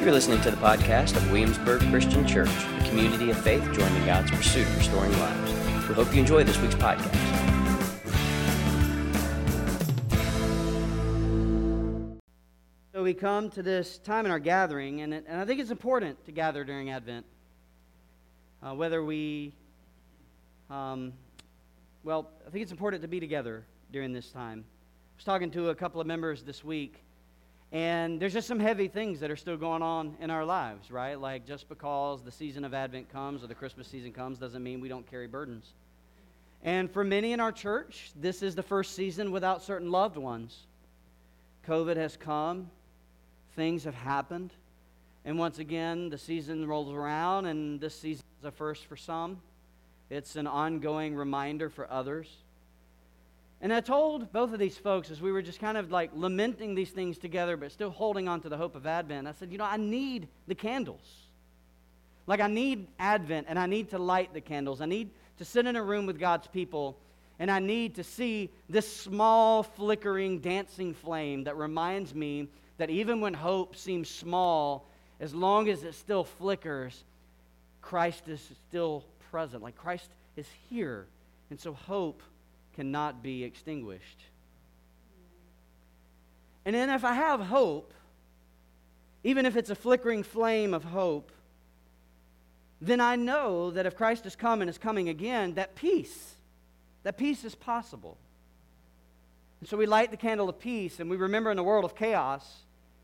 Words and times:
You're 0.00 0.12
listening 0.12 0.40
to 0.40 0.50
the 0.50 0.56
podcast 0.56 1.14
of 1.14 1.30
Williamsburg 1.30 1.82
Christian 1.90 2.26
Church, 2.26 2.48
a 2.48 2.88
community 2.88 3.28
of 3.28 3.36
faith 3.36 3.62
joining 3.74 4.06
God's 4.06 4.30
pursuit 4.30 4.66
of 4.66 4.78
restoring 4.78 5.12
lives. 5.18 5.52
We 5.88 5.94
hope 5.94 6.14
you 6.14 6.20
enjoy 6.20 6.42
this 6.42 6.58
week's 6.58 6.74
podcast. 6.74 7.14
So 12.94 13.02
we 13.02 13.12
come 13.12 13.50
to 13.50 13.62
this 13.62 13.98
time 13.98 14.24
in 14.24 14.32
our 14.32 14.38
gathering, 14.38 15.02
and, 15.02 15.12
it, 15.12 15.26
and 15.28 15.38
I 15.38 15.44
think 15.44 15.60
it's 15.60 15.70
important 15.70 16.24
to 16.24 16.32
gather 16.32 16.64
during 16.64 16.88
Advent. 16.88 17.26
Uh, 18.62 18.74
whether 18.74 19.04
we, 19.04 19.52
um, 20.70 21.12
well, 22.04 22.30
I 22.46 22.48
think 22.48 22.62
it's 22.62 22.72
important 22.72 23.02
to 23.02 23.08
be 23.08 23.20
together 23.20 23.66
during 23.92 24.14
this 24.14 24.30
time. 24.30 24.64
I 24.64 25.16
was 25.18 25.24
talking 25.24 25.50
to 25.50 25.68
a 25.68 25.74
couple 25.74 26.00
of 26.00 26.06
members 26.06 26.42
this 26.42 26.64
week, 26.64 27.04
and 27.72 28.20
there's 28.20 28.32
just 28.32 28.48
some 28.48 28.58
heavy 28.58 28.88
things 28.88 29.20
that 29.20 29.30
are 29.30 29.36
still 29.36 29.56
going 29.56 29.82
on 29.82 30.16
in 30.20 30.30
our 30.30 30.44
lives, 30.44 30.90
right? 30.90 31.20
Like 31.20 31.46
just 31.46 31.68
because 31.68 32.22
the 32.22 32.32
season 32.32 32.64
of 32.64 32.74
Advent 32.74 33.10
comes 33.10 33.44
or 33.44 33.46
the 33.46 33.54
Christmas 33.54 33.86
season 33.86 34.12
comes 34.12 34.38
doesn't 34.38 34.62
mean 34.62 34.80
we 34.80 34.88
don't 34.88 35.08
carry 35.08 35.28
burdens. 35.28 35.72
And 36.62 36.90
for 36.90 37.04
many 37.04 37.32
in 37.32 37.40
our 37.40 37.52
church, 37.52 38.10
this 38.16 38.42
is 38.42 38.54
the 38.54 38.62
first 38.62 38.94
season 38.94 39.30
without 39.30 39.62
certain 39.62 39.90
loved 39.90 40.16
ones. 40.16 40.66
COVID 41.66 41.96
has 41.96 42.16
come, 42.16 42.70
things 43.54 43.84
have 43.84 43.94
happened, 43.94 44.52
and 45.24 45.38
once 45.38 45.58
again, 45.58 46.08
the 46.08 46.18
season 46.18 46.66
rolls 46.66 46.92
around, 46.92 47.46
and 47.46 47.80
this 47.80 47.94
season 47.94 48.24
is 48.40 48.44
a 48.46 48.50
first 48.50 48.86
for 48.86 48.96
some. 48.96 49.40
It's 50.08 50.36
an 50.36 50.46
ongoing 50.46 51.14
reminder 51.14 51.68
for 51.68 51.90
others. 51.90 52.28
And 53.62 53.72
I 53.72 53.80
told 53.80 54.32
both 54.32 54.52
of 54.52 54.58
these 54.58 54.78
folks 54.78 55.10
as 55.10 55.20
we 55.20 55.32
were 55.32 55.42
just 55.42 55.60
kind 55.60 55.76
of 55.76 55.90
like 55.90 56.10
lamenting 56.14 56.74
these 56.74 56.90
things 56.90 57.18
together, 57.18 57.56
but 57.56 57.70
still 57.72 57.90
holding 57.90 58.26
on 58.26 58.40
to 58.40 58.48
the 58.48 58.56
hope 58.56 58.74
of 58.74 58.86
Advent, 58.86 59.28
I 59.28 59.32
said, 59.32 59.52
you 59.52 59.58
know, 59.58 59.64
I 59.64 59.76
need 59.76 60.28
the 60.46 60.54
candles. 60.54 61.26
Like, 62.26 62.40
I 62.40 62.46
need 62.46 62.86
Advent 62.98 63.46
and 63.50 63.58
I 63.58 63.66
need 63.66 63.90
to 63.90 63.98
light 63.98 64.32
the 64.32 64.40
candles. 64.40 64.80
I 64.80 64.86
need 64.86 65.10
to 65.38 65.44
sit 65.44 65.66
in 65.66 65.76
a 65.76 65.82
room 65.82 66.06
with 66.06 66.18
God's 66.18 66.46
people 66.46 66.96
and 67.38 67.50
I 67.50 67.58
need 67.58 67.94
to 67.96 68.04
see 68.04 68.50
this 68.68 68.90
small, 68.90 69.62
flickering, 69.62 70.40
dancing 70.40 70.94
flame 70.94 71.44
that 71.44 71.56
reminds 71.56 72.14
me 72.14 72.48
that 72.76 72.90
even 72.90 73.20
when 73.20 73.34
hope 73.34 73.76
seems 73.76 74.08
small, 74.08 74.86
as 75.20 75.34
long 75.34 75.68
as 75.68 75.82
it 75.82 75.94
still 75.94 76.24
flickers, 76.24 77.04
Christ 77.82 78.28
is 78.28 78.46
still 78.68 79.04
present. 79.30 79.62
Like, 79.62 79.76
Christ 79.76 80.10
is 80.36 80.46
here. 80.68 81.06
And 81.50 81.58
so, 81.58 81.72
hope 81.72 82.22
cannot 82.80 83.22
be 83.22 83.44
extinguished. 83.44 84.22
And 86.64 86.74
then, 86.74 86.88
if 86.88 87.04
I 87.04 87.12
have 87.12 87.38
hope, 87.38 87.92
even 89.22 89.44
if 89.44 89.54
it's 89.54 89.68
a 89.68 89.74
flickering 89.74 90.22
flame 90.22 90.72
of 90.72 90.82
hope, 90.82 91.30
then 92.80 92.98
I 92.98 93.16
know 93.16 93.70
that 93.72 93.84
if 93.84 93.96
Christ 93.96 94.24
is 94.24 94.34
coming, 94.34 94.62
and 94.62 94.70
is 94.70 94.78
coming 94.78 95.10
again, 95.10 95.52
that 95.56 95.74
peace, 95.74 96.36
that 97.02 97.18
peace 97.18 97.44
is 97.44 97.54
possible. 97.54 98.16
And 99.60 99.68
so 99.68 99.76
we 99.76 99.84
light 99.84 100.10
the 100.10 100.16
candle 100.16 100.48
of 100.48 100.58
peace, 100.58 101.00
and 101.00 101.10
we 101.10 101.18
remember 101.18 101.50
in 101.50 101.58
the 101.58 101.62
world 101.62 101.84
of 101.84 101.94
chaos, 101.94 102.62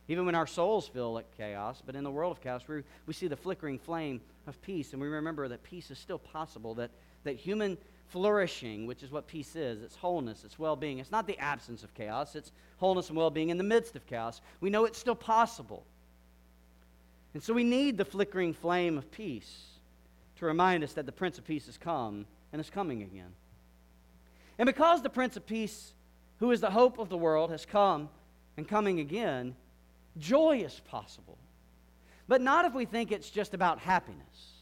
even 0.08 0.24
when 0.24 0.34
our 0.34 0.47
souls 0.47 0.88
feel 0.88 1.12
like 1.12 1.36
chaos, 1.36 1.82
but 1.84 1.94
in 1.94 2.02
the 2.02 2.10
world 2.10 2.32
of 2.32 2.42
chaos, 2.42 2.62
we, 2.66 2.82
we 3.04 3.12
see 3.12 3.28
the 3.28 3.36
flickering 3.36 3.78
flame 3.78 4.22
of 4.47 4.58
peace, 4.62 4.94
and 4.94 5.02
we 5.02 5.08
remember 5.08 5.48
that 5.48 5.62
peace 5.62 5.91
is 5.91 5.98
still 5.98 6.19
possible, 6.19 6.72
that, 6.77 6.91
that 7.24 7.36
human 7.36 7.77
flourishing, 8.08 8.86
which 8.86 9.02
is 9.02 9.10
what 9.10 9.26
peace 9.26 9.56
is. 9.56 9.82
It's 9.82 9.96
wholeness, 9.96 10.44
it's 10.44 10.58
well 10.58 10.76
being. 10.76 10.98
It's 10.98 11.10
not 11.10 11.26
the 11.26 11.38
absence 11.38 11.82
of 11.82 11.94
chaos, 11.94 12.34
it's 12.34 12.52
wholeness 12.78 13.08
and 13.08 13.16
well 13.16 13.30
being 13.30 13.50
in 13.50 13.58
the 13.58 13.64
midst 13.64 13.96
of 13.96 14.06
chaos. 14.06 14.40
We 14.60 14.70
know 14.70 14.84
it's 14.84 14.98
still 14.98 15.14
possible. 15.14 15.84
And 17.34 17.42
so 17.42 17.52
we 17.52 17.64
need 17.64 17.98
the 17.98 18.04
flickering 18.04 18.54
flame 18.54 18.96
of 18.96 19.10
peace 19.10 19.64
to 20.36 20.46
remind 20.46 20.82
us 20.84 20.94
that 20.94 21.06
the 21.06 21.12
Prince 21.12 21.38
of 21.38 21.44
Peace 21.44 21.66
has 21.66 21.76
come 21.76 22.26
and 22.52 22.60
is 22.60 22.70
coming 22.70 23.03
again. 23.03 23.32
And 24.58 24.66
because 24.66 25.02
the 25.02 25.10
Prince 25.10 25.36
of 25.36 25.47
Peace, 25.47 25.92
who 26.38 26.50
is 26.50 26.60
the 26.60 26.70
hope 26.70 26.98
of 26.98 27.08
the 27.08 27.16
world, 27.16 27.50
has 27.50 27.66
come 27.66 28.08
and 28.56 28.66
coming 28.66 29.00
again, 29.00 29.54
joy 30.19 30.58
is 30.58 30.81
possible. 30.88 31.36
But 32.28 32.41
not 32.41 32.64
if 32.64 32.75
we 32.75 32.86
think 32.86 33.12
it's 33.12 33.31
just 33.31 33.54
about 33.54 33.81
happiness. 33.81 34.56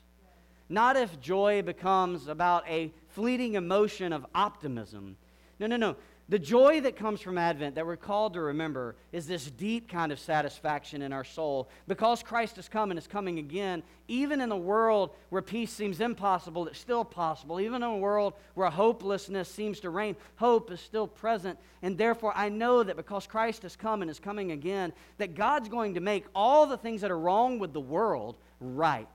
Not 0.69 0.97
if 0.97 1.21
joy 1.21 1.63
becomes 1.63 2.29
about 2.29 2.69
a 2.69 2.93
fleeting 3.09 3.55
emotion 3.55 4.13
of 4.13 4.27
optimism. 4.35 5.17
No, 5.59 5.67
no, 5.67 5.77
no. 5.77 5.97
The 6.27 6.39
joy 6.39 6.81
that 6.81 6.97
comes 6.97 7.21
from 7.21 7.37
Advent 7.37 7.75
that 7.75 7.85
we're 7.85 7.97
called 7.99 8.33
to 8.33 8.41
remember 8.41 8.97
is 9.13 9.27
this 9.27 9.51
deep 9.51 9.91
kind 9.91 10.11
of 10.11 10.19
satisfaction 10.19 11.03
in 11.03 11.13
our 11.13 11.23
soul. 11.23 11.69
Because 11.87 12.23
Christ 12.23 12.57
has 12.57 12.67
come 12.67 12.91
and 12.91 12.99
is 12.99 13.07
coming 13.07 13.39
again, 13.39 13.83
even 14.09 14.41
in 14.41 14.51
a 14.51 14.57
world 14.57 15.11
where 15.29 15.43
peace 15.43 15.71
seems 15.71 16.01
impossible, 16.01 16.67
it's 16.67 16.79
still 16.79 17.05
possible. 17.05 17.61
Even 17.61 17.77
in 17.77 17.91
a 17.91 17.97
world 17.99 18.33
where 18.55 18.71
hopelessness 18.71 19.51
seems 19.51 19.81
to 19.81 19.91
reign, 19.91 20.17
hope 20.37 20.71
is 20.71 20.81
still 20.81 21.07
present. 21.07 21.59
And 21.83 21.99
therefore, 21.99 22.33
I 22.35 22.49
know 22.49 22.83
that 22.83 22.97
because 22.97 23.27
Christ 23.27 23.63
has 23.63 23.77
come 23.77 24.01
and 24.01 24.11
is 24.11 24.19
coming 24.19 24.53
again, 24.53 24.95
that 25.19 25.35
God's 25.35 25.69
going 25.69 25.93
to 25.93 26.01
make 26.01 26.25
all 26.35 26.67
the 26.67 26.79
things 26.79 27.03
that 27.03 27.11
are 27.11 27.19
wrong 27.19 27.59
with 27.59 27.75
the 27.75 27.81
world 27.81 28.39
right. 28.61 29.07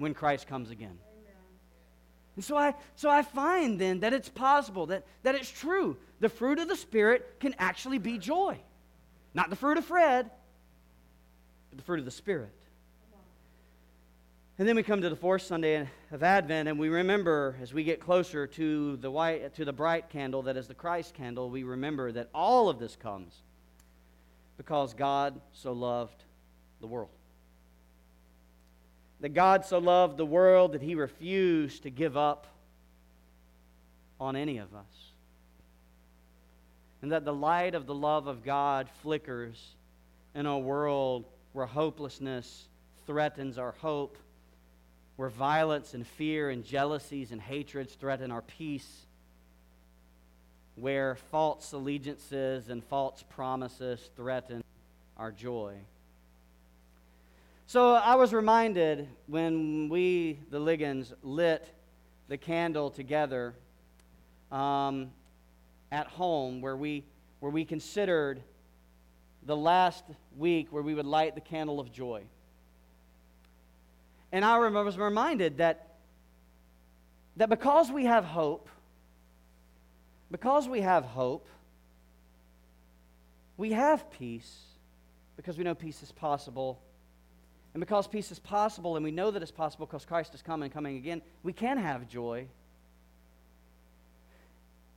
When 0.00 0.14
Christ 0.14 0.46
comes 0.46 0.70
again. 0.70 0.98
And 2.36 2.44
so 2.44 2.56
I, 2.56 2.74
so 2.96 3.10
I 3.10 3.22
find 3.22 3.78
then 3.78 4.00
that 4.00 4.14
it's 4.14 4.30
possible, 4.30 4.86
that, 4.86 5.04
that 5.24 5.34
it's 5.34 5.50
true. 5.50 5.98
The 6.20 6.30
fruit 6.30 6.58
of 6.58 6.68
the 6.68 6.76
Spirit 6.76 7.38
can 7.38 7.54
actually 7.58 7.98
be 7.98 8.16
joy. 8.16 8.58
Not 9.34 9.50
the 9.50 9.56
fruit 9.56 9.76
of 9.76 9.84
Fred, 9.84 10.30
but 11.68 11.78
the 11.78 11.84
fruit 11.84 11.98
of 11.98 12.06
the 12.06 12.10
Spirit. 12.10 12.54
And 14.58 14.66
then 14.66 14.74
we 14.74 14.82
come 14.82 15.02
to 15.02 15.10
the 15.10 15.16
fourth 15.16 15.42
Sunday 15.42 15.86
of 16.10 16.22
Advent, 16.22 16.68
and 16.68 16.78
we 16.78 16.88
remember 16.88 17.56
as 17.60 17.74
we 17.74 17.84
get 17.84 18.00
closer 18.00 18.46
to 18.46 18.96
the 18.96 19.10
white, 19.10 19.54
to 19.56 19.66
the 19.66 19.72
bright 19.72 20.08
candle 20.08 20.42
that 20.42 20.56
is 20.56 20.66
the 20.66 20.74
Christ 20.74 21.12
candle, 21.14 21.50
we 21.50 21.62
remember 21.62 22.10
that 22.12 22.30
all 22.34 22.70
of 22.70 22.78
this 22.78 22.96
comes 22.96 23.42
because 24.56 24.94
God 24.94 25.40
so 25.52 25.72
loved 25.72 26.24
the 26.80 26.86
world 26.86 27.10
that 29.20 29.30
God 29.30 29.64
so 29.64 29.78
loved 29.78 30.16
the 30.16 30.26
world 30.26 30.72
that 30.72 30.82
he 30.82 30.94
refused 30.94 31.82
to 31.82 31.90
give 31.90 32.16
up 32.16 32.46
on 34.18 34.36
any 34.36 34.58
of 34.58 34.74
us. 34.74 35.12
And 37.02 37.12
that 37.12 37.24
the 37.24 37.32
light 37.32 37.74
of 37.74 37.86
the 37.86 37.94
love 37.94 38.26
of 38.26 38.44
God 38.44 38.88
flickers 39.02 39.74
in 40.34 40.46
a 40.46 40.58
world 40.58 41.24
where 41.52 41.66
hopelessness 41.66 42.68
threatens 43.06 43.58
our 43.58 43.72
hope, 43.72 44.16
where 45.16 45.30
violence 45.30 45.94
and 45.94 46.06
fear 46.06 46.50
and 46.50 46.64
jealousies 46.64 47.32
and 47.32 47.40
hatreds 47.40 47.94
threaten 47.94 48.30
our 48.30 48.42
peace, 48.42 49.06
where 50.76 51.16
false 51.30 51.72
allegiances 51.72 52.68
and 52.68 52.84
false 52.84 53.24
promises 53.28 54.10
threaten 54.16 54.62
our 55.16 55.32
joy. 55.32 55.74
So 57.70 57.92
I 57.92 58.16
was 58.16 58.32
reminded 58.32 59.06
when 59.28 59.88
we, 59.88 60.40
the 60.50 60.58
Liggins, 60.58 61.12
lit 61.22 61.64
the 62.26 62.36
candle 62.36 62.90
together 62.90 63.54
um, 64.50 65.12
at 65.92 66.08
home, 66.08 66.62
where 66.62 66.76
we, 66.76 67.04
where 67.38 67.52
we 67.52 67.64
considered 67.64 68.42
the 69.46 69.56
last 69.56 70.02
week 70.36 70.66
where 70.72 70.82
we 70.82 70.96
would 70.96 71.06
light 71.06 71.36
the 71.36 71.40
candle 71.40 71.78
of 71.78 71.92
joy. 71.92 72.24
And 74.32 74.44
I 74.44 74.58
was 74.58 74.98
reminded 74.98 75.58
that, 75.58 75.94
that 77.36 77.50
because 77.50 77.92
we 77.92 78.04
have 78.04 78.24
hope, 78.24 78.68
because 80.28 80.68
we 80.68 80.80
have 80.80 81.04
hope, 81.04 81.46
we 83.56 83.70
have 83.70 84.10
peace 84.10 84.58
because 85.36 85.56
we 85.56 85.62
know 85.62 85.76
peace 85.76 86.02
is 86.02 86.10
possible 86.10 86.80
and 87.72 87.80
because 87.80 88.08
peace 88.08 88.32
is 88.32 88.38
possible, 88.38 88.96
and 88.96 89.04
we 89.04 89.10
know 89.10 89.30
that 89.30 89.42
it's 89.42 89.52
possible 89.52 89.86
because 89.86 90.04
Christ 90.04 90.34
is 90.34 90.42
coming 90.42 90.64
and 90.64 90.72
coming 90.72 90.96
again, 90.96 91.22
we 91.42 91.52
can 91.52 91.78
have 91.78 92.08
joy 92.08 92.46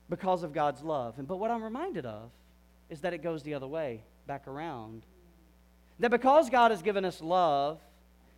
because 0.09 0.43
of 0.43 0.53
God's 0.53 0.81
love. 0.81 1.19
And, 1.19 1.27
but 1.27 1.37
what 1.37 1.51
I'm 1.51 1.63
reminded 1.63 2.05
of 2.05 2.31
is 2.89 3.01
that 3.01 3.13
it 3.13 3.19
goes 3.19 3.43
the 3.43 3.53
other 3.53 3.67
way, 3.67 4.03
back 4.27 4.47
around. 4.47 5.03
That 5.99 6.11
because 6.11 6.49
God 6.49 6.71
has 6.71 6.81
given 6.81 7.05
us 7.05 7.21
love, 7.21 7.79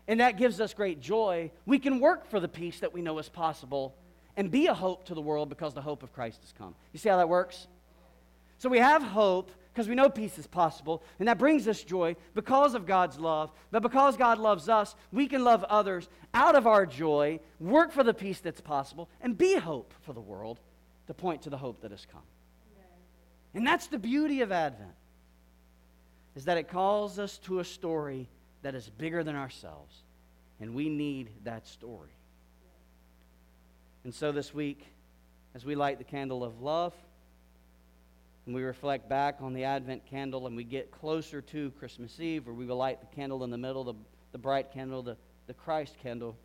and 0.08 0.20
that 0.20 0.38
gives 0.38 0.60
us 0.60 0.74
great 0.74 1.02
joy, 1.02 1.52
we 1.66 1.80
can 1.80 2.00
work 2.00 2.30
for 2.30 2.40
the 2.40 2.48
peace 2.48 2.80
that 2.82 2.94
we 2.94 3.02
know 3.02 3.18
is 3.20 3.30
possible 3.30 3.96
and 4.38 4.52
be 4.52 4.68
a 4.68 4.74
hope 4.74 5.06
to 5.06 5.16
the 5.16 5.22
world 5.22 5.50
because 5.50 5.74
the 5.74 5.82
hope 5.82 6.04
of 6.04 6.14
Christ 6.14 6.42
has 6.42 6.54
come. 6.58 6.76
You 6.92 7.00
see 7.00 7.10
how 7.10 7.18
that 7.18 7.30
works? 7.30 7.68
So 8.58 8.70
we 8.70 8.80
have 8.80 9.02
hope 9.02 9.52
because 9.76 9.90
we 9.90 9.96
know 9.96 10.10
peace 10.10 10.40
is 10.40 10.48
possible, 10.48 11.04
and 11.20 11.28
that 11.28 11.38
brings 11.38 11.68
us 11.68 11.84
joy 11.84 12.16
because 12.34 12.76
of 12.76 12.86
God's 12.86 13.20
love. 13.20 13.52
But 13.72 13.82
because 13.82 14.16
God 14.16 14.40
loves 14.40 14.70
us, 14.70 14.96
we 15.12 15.28
can 15.28 15.44
love 15.44 15.66
others 15.66 16.08
out 16.34 16.56
of 16.56 16.66
our 16.66 16.86
joy, 16.86 17.42
work 17.60 17.92
for 17.92 18.02
the 18.02 18.14
peace 18.14 18.40
that's 18.40 18.62
possible, 18.62 19.10
and 19.20 19.38
be 19.38 19.58
hope 19.58 19.94
for 20.04 20.14
the 20.14 20.22
world 20.22 20.62
to 21.08 21.14
point 21.14 21.42
to 21.42 21.50
the 21.50 21.58
hope 21.58 21.82
that 21.82 21.92
has 21.92 22.08
come. 22.10 22.22
And 23.54 23.68
that's 23.68 23.88
the 23.88 24.00
beauty 24.00 24.40
of 24.40 24.54
Advent, 24.54 24.96
is 26.38 26.46
that 26.46 26.58
it 26.58 26.70
calls 26.70 27.20
us 27.20 27.38
to 27.40 27.60
a 27.60 27.66
story 27.66 28.30
that 28.62 28.76
is 28.76 28.90
bigger 28.90 29.26
than 29.26 29.36
ourselves. 29.36 30.04
And 30.62 30.74
we 30.74 30.88
need 30.88 31.32
that 31.44 31.68
story. 31.68 32.16
And 34.06 34.16
so 34.16 34.32
this 34.32 34.54
week, 34.54 34.86
as 35.54 35.66
we 35.66 35.76
light 35.76 35.98
the 35.98 36.06
candle 36.06 36.46
of 36.46 36.62
love, 36.62 36.94
and 38.46 38.54
we 38.54 38.64
reflect 38.64 39.10
back 39.10 39.38
on 39.42 39.54
the 39.54 39.64
Advent 39.64 40.06
candle 40.06 40.46
and 40.46 40.56
we 40.56 40.64
get 40.64 40.92
closer 40.92 41.42
to 41.42 41.72
Christmas 41.72 42.20
Eve, 42.20 42.46
where 42.46 42.54
we 42.54 42.66
will 42.66 42.78
light 42.78 43.00
the 43.00 43.16
candle 43.16 43.44
in 43.44 43.50
the 43.50 43.58
middle, 43.58 43.84
the, 43.84 43.96
the 44.32 44.38
bright 44.38 44.72
candle, 44.72 45.02
the, 45.02 45.18
the 45.48 45.54
Christ 45.54 45.96
candle. 46.02 46.38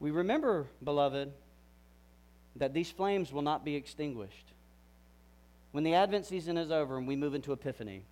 We 0.00 0.10
remember, 0.10 0.66
beloved, 0.82 1.32
that 2.56 2.72
these 2.72 2.90
flames 2.90 3.32
will 3.32 3.42
not 3.42 3.64
be 3.64 3.74
extinguished. 3.74 4.52
When 5.72 5.84
the 5.84 5.94
Advent 5.94 6.26
season 6.26 6.56
is 6.56 6.70
over 6.70 6.96
and 6.96 7.06
we 7.06 7.16
move 7.16 7.34
into 7.34 7.52
Epiphany, 7.52 8.04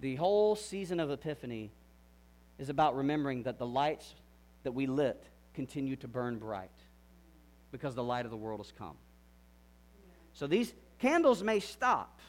the 0.00 0.16
whole 0.16 0.54
season 0.54 1.00
of 1.00 1.10
Epiphany 1.10 1.72
is 2.58 2.68
about 2.68 2.96
remembering 2.96 3.44
that 3.44 3.58
the 3.58 3.66
lights 3.66 4.14
that 4.62 4.72
we 4.72 4.86
lit 4.86 5.24
continue 5.54 5.96
to 5.96 6.08
burn 6.08 6.38
bright 6.38 6.70
because 7.72 7.94
the 7.94 8.04
light 8.04 8.24
of 8.24 8.30
the 8.30 8.36
world 8.36 8.60
has 8.60 8.72
come. 8.76 8.96
So 10.36 10.46
these 10.46 10.74
candles 10.98 11.42
may 11.42 11.60
stop 11.60 12.20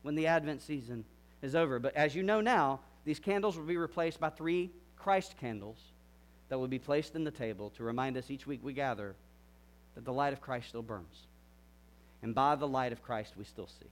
when 0.00 0.14
the 0.14 0.26
Advent 0.26 0.62
season 0.62 1.04
is 1.42 1.54
over. 1.54 1.78
But 1.78 1.94
as 1.94 2.14
you 2.14 2.22
know 2.22 2.40
now, 2.40 2.80
these 3.04 3.18
candles 3.18 3.58
will 3.58 3.66
be 3.66 3.76
replaced 3.76 4.18
by 4.18 4.30
three 4.30 4.70
Christ 4.96 5.34
candles 5.38 5.76
that 6.48 6.58
will 6.58 6.68
be 6.68 6.78
placed 6.78 7.14
in 7.14 7.22
the 7.22 7.30
table 7.30 7.68
to 7.76 7.84
remind 7.84 8.16
us 8.16 8.30
each 8.30 8.46
week 8.46 8.60
we 8.62 8.72
gather 8.72 9.14
that 9.94 10.06
the 10.06 10.12
light 10.12 10.32
of 10.32 10.40
Christ 10.40 10.70
still 10.70 10.82
burns. 10.82 11.26
And 12.22 12.34
by 12.34 12.56
the 12.56 12.66
light 12.66 12.92
of 12.92 13.02
Christ 13.02 13.34
we 13.36 13.44
still 13.44 13.66
see. 13.66 13.90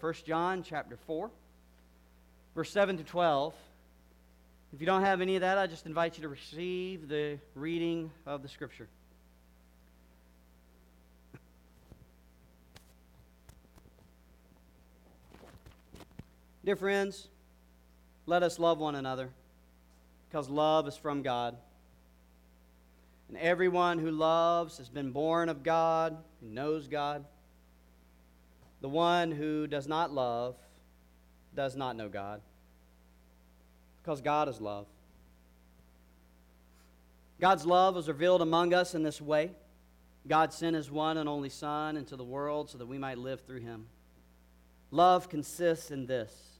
1 0.00 0.14
John 0.26 0.64
chapter 0.64 0.96
4, 1.06 1.30
verse 2.56 2.70
7 2.70 2.96
to 2.96 3.04
12. 3.04 3.54
If 4.72 4.80
you 4.80 4.86
don't 4.86 5.04
have 5.04 5.20
any 5.20 5.36
of 5.36 5.42
that, 5.42 5.56
I 5.56 5.68
just 5.68 5.86
invite 5.86 6.16
you 6.16 6.22
to 6.22 6.28
receive 6.28 7.08
the 7.08 7.38
reading 7.54 8.10
of 8.26 8.42
the 8.42 8.48
scripture. 8.48 8.88
Dear 16.68 16.76
friends, 16.76 17.28
let 18.26 18.42
us 18.42 18.58
love 18.58 18.76
one 18.76 18.94
another 18.94 19.30
because 20.28 20.50
love 20.50 20.86
is 20.86 20.98
from 20.98 21.22
God. 21.22 21.56
And 23.30 23.38
everyone 23.38 23.98
who 23.98 24.10
loves 24.10 24.76
has 24.76 24.90
been 24.90 25.10
born 25.10 25.48
of 25.48 25.62
God 25.62 26.18
and 26.42 26.54
knows 26.54 26.86
God. 26.86 27.24
The 28.82 28.88
one 28.90 29.32
who 29.32 29.66
does 29.66 29.88
not 29.88 30.12
love 30.12 30.56
does 31.56 31.74
not 31.74 31.96
know 31.96 32.10
God 32.10 32.42
because 34.02 34.20
God 34.20 34.46
is 34.50 34.60
love. 34.60 34.88
God's 37.40 37.64
love 37.64 37.94
was 37.94 38.08
revealed 38.08 38.42
among 38.42 38.74
us 38.74 38.94
in 38.94 39.02
this 39.02 39.22
way. 39.22 39.52
God 40.26 40.52
sent 40.52 40.76
his 40.76 40.90
one 40.90 41.16
and 41.16 41.30
only 41.30 41.48
Son 41.48 41.96
into 41.96 42.14
the 42.14 42.24
world 42.24 42.68
so 42.68 42.76
that 42.76 42.84
we 42.84 42.98
might 42.98 43.16
live 43.16 43.40
through 43.46 43.60
him. 43.60 43.86
Love 44.90 45.30
consists 45.30 45.90
in 45.90 46.04
this 46.04 46.57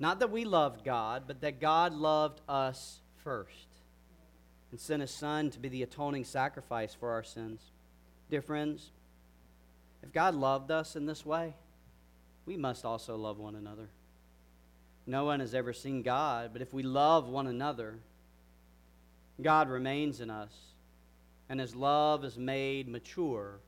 not 0.00 0.18
that 0.20 0.30
we 0.30 0.44
loved 0.44 0.82
God, 0.82 1.24
but 1.26 1.42
that 1.42 1.60
God 1.60 1.92
loved 1.92 2.40
us 2.48 3.00
first 3.22 3.68
and 4.70 4.80
sent 4.80 5.02
his 5.02 5.10
Son 5.10 5.50
to 5.50 5.58
be 5.58 5.68
the 5.68 5.82
atoning 5.82 6.24
sacrifice 6.24 6.94
for 6.94 7.10
our 7.10 7.22
sins. 7.22 7.60
Dear 8.30 8.40
friends, 8.40 8.90
if 10.02 10.10
God 10.10 10.34
loved 10.34 10.70
us 10.70 10.96
in 10.96 11.04
this 11.04 11.26
way, 11.26 11.54
we 12.46 12.56
must 12.56 12.86
also 12.86 13.16
love 13.16 13.38
one 13.38 13.54
another. 13.54 13.90
No 15.06 15.26
one 15.26 15.40
has 15.40 15.54
ever 15.54 15.74
seen 15.74 16.02
God, 16.02 16.50
but 16.54 16.62
if 16.62 16.72
we 16.72 16.82
love 16.82 17.28
one 17.28 17.46
another, 17.46 17.98
God 19.42 19.68
remains 19.68 20.20
in 20.20 20.30
us, 20.30 20.52
and 21.48 21.60
his 21.60 21.74
love 21.74 22.24
is 22.24 22.38
made 22.38 22.88
mature 22.88 23.58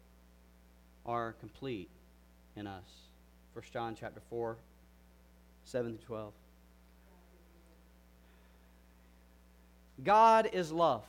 or 1.05 1.35
complete 1.41 1.91
in 2.57 2.67
us. 2.67 2.85
1 3.53 3.65
John 3.73 3.97
chapter 3.99 4.23
4, 4.31 4.57
7 5.65 5.97
to 5.97 6.05
12. 6.05 6.33
God 10.03 10.51
is 10.53 10.73
love. 10.73 11.05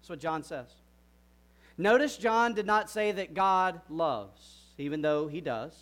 That's 0.00 0.10
what 0.10 0.20
John 0.20 0.42
says. 0.42 0.68
Notice 1.78 2.16
John 2.16 2.54
did 2.54 2.66
not 2.66 2.90
say 2.90 3.12
that 3.12 3.34
God 3.34 3.80
loves, 3.88 4.40
even 4.78 5.02
though 5.02 5.28
he 5.28 5.40
does. 5.40 5.74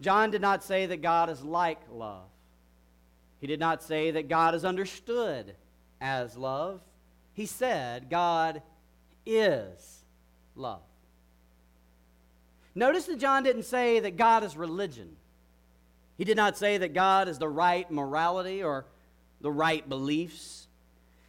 John 0.00 0.30
did 0.30 0.40
not 0.40 0.62
say 0.62 0.86
that 0.86 1.02
God 1.02 1.30
is 1.30 1.42
like 1.42 1.80
love. 1.90 2.28
He 3.40 3.46
did 3.46 3.60
not 3.60 3.82
say 3.82 4.10
that 4.12 4.28
God 4.28 4.54
is 4.54 4.64
understood 4.64 5.54
as 6.00 6.36
love. 6.36 6.80
He 7.32 7.46
said 7.46 8.10
God 8.10 8.62
is 9.26 10.04
love. 10.56 10.82
Notice 12.74 13.06
that 13.06 13.18
John 13.18 13.42
didn't 13.42 13.64
say 13.64 14.00
that 14.00 14.16
God 14.16 14.44
is 14.44 14.56
religion. 14.56 15.16
He 16.16 16.24
did 16.24 16.36
not 16.36 16.56
say 16.56 16.78
that 16.78 16.94
God 16.94 17.28
is 17.28 17.38
the 17.38 17.48
right 17.48 17.90
morality 17.90 18.62
or 18.62 18.86
the 19.40 19.50
right 19.50 19.86
beliefs. 19.88 20.68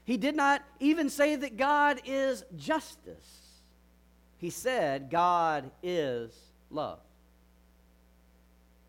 He 0.03 0.17
did 0.17 0.35
not 0.35 0.63
even 0.79 1.09
say 1.09 1.35
that 1.35 1.57
God 1.57 2.01
is 2.05 2.43
justice. 2.55 3.45
He 4.37 4.49
said 4.49 5.09
God 5.09 5.71
is 5.81 6.31
love. 6.69 6.99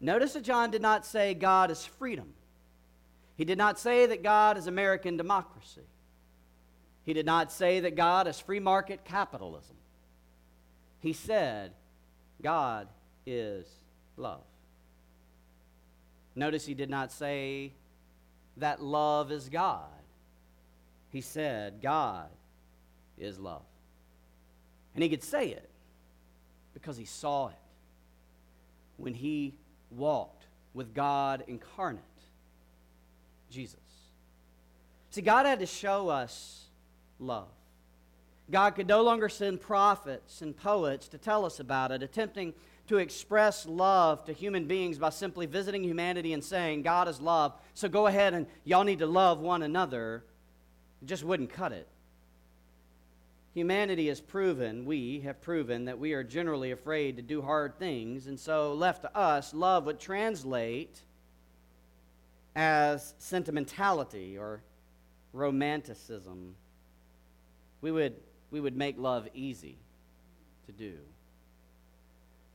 Notice 0.01 0.35
that 0.35 0.45
John 0.45 0.71
did 0.71 0.83
not 0.83 1.07
say 1.07 1.33
God 1.33 1.71
is 1.71 1.85
freedom. 1.85 2.35
He 3.37 3.45
did 3.45 3.59
not 3.59 3.79
say 3.79 4.07
that 4.07 4.23
God 4.23 4.59
is 4.59 4.67
American 4.67 5.17
democracy. 5.17 5.87
He 7.05 7.15
did 7.15 7.25
not 7.25 7.53
say 7.53 7.81
that 7.81 7.97
God 7.97 8.27
is 8.27 8.39
free 8.39 8.61
market 8.61 9.05
capitalism. 9.05 9.77
He 11.01 11.13
said 11.13 11.73
God 12.43 12.89
is 13.25 13.67
love. 14.17 14.43
Notice 16.37 16.67
he 16.67 16.75
did 16.75 16.91
not 16.91 17.11
say 17.11 17.73
that 18.59 18.83
love 18.83 19.33
is 19.33 19.49
God. 19.49 19.88
He 21.11 21.23
said 21.23 21.81
God 21.83 22.29
is 23.19 23.38
love. 23.38 23.62
And 24.94 25.03
he 25.03 25.09
could 25.09 25.23
say 25.23 25.49
it 25.49 25.69
because 26.75 26.99
he 26.99 27.06
saw 27.06 27.49
it 27.49 27.55
when 28.99 29.15
he 29.15 29.55
walked 29.91 30.44
with 30.75 30.94
God 30.94 31.43
incarnate, 31.47 32.02
Jesus. 33.50 33.81
See, 35.11 35.23
God 35.23 35.47
had 35.47 35.61
to 35.61 35.66
show 35.66 36.11
us 36.11 36.66
love. 37.19 37.49
God 38.50 38.71
could 38.71 38.87
no 38.87 39.02
longer 39.02 39.28
send 39.28 39.61
prophets 39.61 40.43
and 40.43 40.57
poets 40.57 41.09
to 41.09 41.19
tell 41.19 41.45
us 41.45 41.59
about 41.59 41.93
it, 41.93 42.02
attempting 42.02 42.52
to 42.88 42.99
express 42.99 43.66
love 43.66 44.25
to 44.26 44.33
human 44.33 44.66
beings 44.66 44.99
by 44.99 45.11
simply 45.11 45.47
visiting 45.47 45.83
humanity 45.83 46.33
and 46.33 46.43
saying, 46.43 46.83
God 46.83 47.09
is 47.09 47.21
love, 47.21 47.52
so 47.75 47.88
go 47.88 48.07
ahead 48.07 48.35
and 48.35 48.47
y'all 48.64 48.85
need 48.85 49.00
to 49.00 49.07
love 49.07 49.40
one 49.40 49.62
another, 49.62 50.25
it 51.02 51.07
just 51.07 51.25
wouldn't 51.25 51.50
cut 51.50 51.73
it. 51.73 51.88
Humanity 53.55 54.09
has 54.09 54.21
proven, 54.21 54.85
we 54.85 55.21
have 55.21 55.40
proven, 55.40 55.87
that 55.87 55.99
we 55.99 56.12
are 56.12 56.23
generally 56.23 56.73
afraid 56.73 57.16
to 57.16 57.23
do 57.23 57.40
hard 57.40 57.78
things, 57.78 58.26
and 58.26 58.38
so 58.38 58.75
left 58.75 59.02
to 59.02 59.16
us, 59.16 59.55
love 59.55 59.87
would 59.87 59.99
translate 59.99 61.00
as 62.55 63.14
sentimentality 63.19 64.37
or 64.37 64.62
romanticism. 65.33 66.55
We 67.81 67.90
would, 67.90 68.16
we 68.50 68.61
would 68.61 68.76
make 68.76 68.99
love 68.99 69.28
easy 69.35 69.78
to 70.66 70.73
do. 70.73 70.99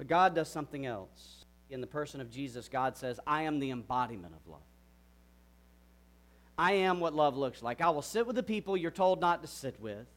But 0.02 0.08
God 0.08 0.34
does 0.34 0.48
something 0.48 0.88
else. 0.88 1.46
In 1.70 1.80
the 1.80 1.86
person 1.86 2.22
of 2.22 2.32
Jesus, 2.32 2.68
God 2.68 2.98
says, 2.98 3.20
I 3.28 3.44
am 3.44 3.60
the 3.60 3.70
embodiment 3.70 4.34
of 4.34 4.52
love. 4.52 4.64
I 6.58 6.72
am 6.72 7.00
what 7.00 7.14
love 7.14 7.38
looks 7.38 7.62
like. 7.62 7.82
I 7.82 7.92
will 7.92 8.02
sit 8.02 8.26
with 8.26 8.36
the 8.36 8.42
people 8.42 8.76
you're 8.76 8.90
told 8.90 9.22
not 9.22 9.44
to 9.44 9.48
sit 9.48 9.80
with. 9.80 10.08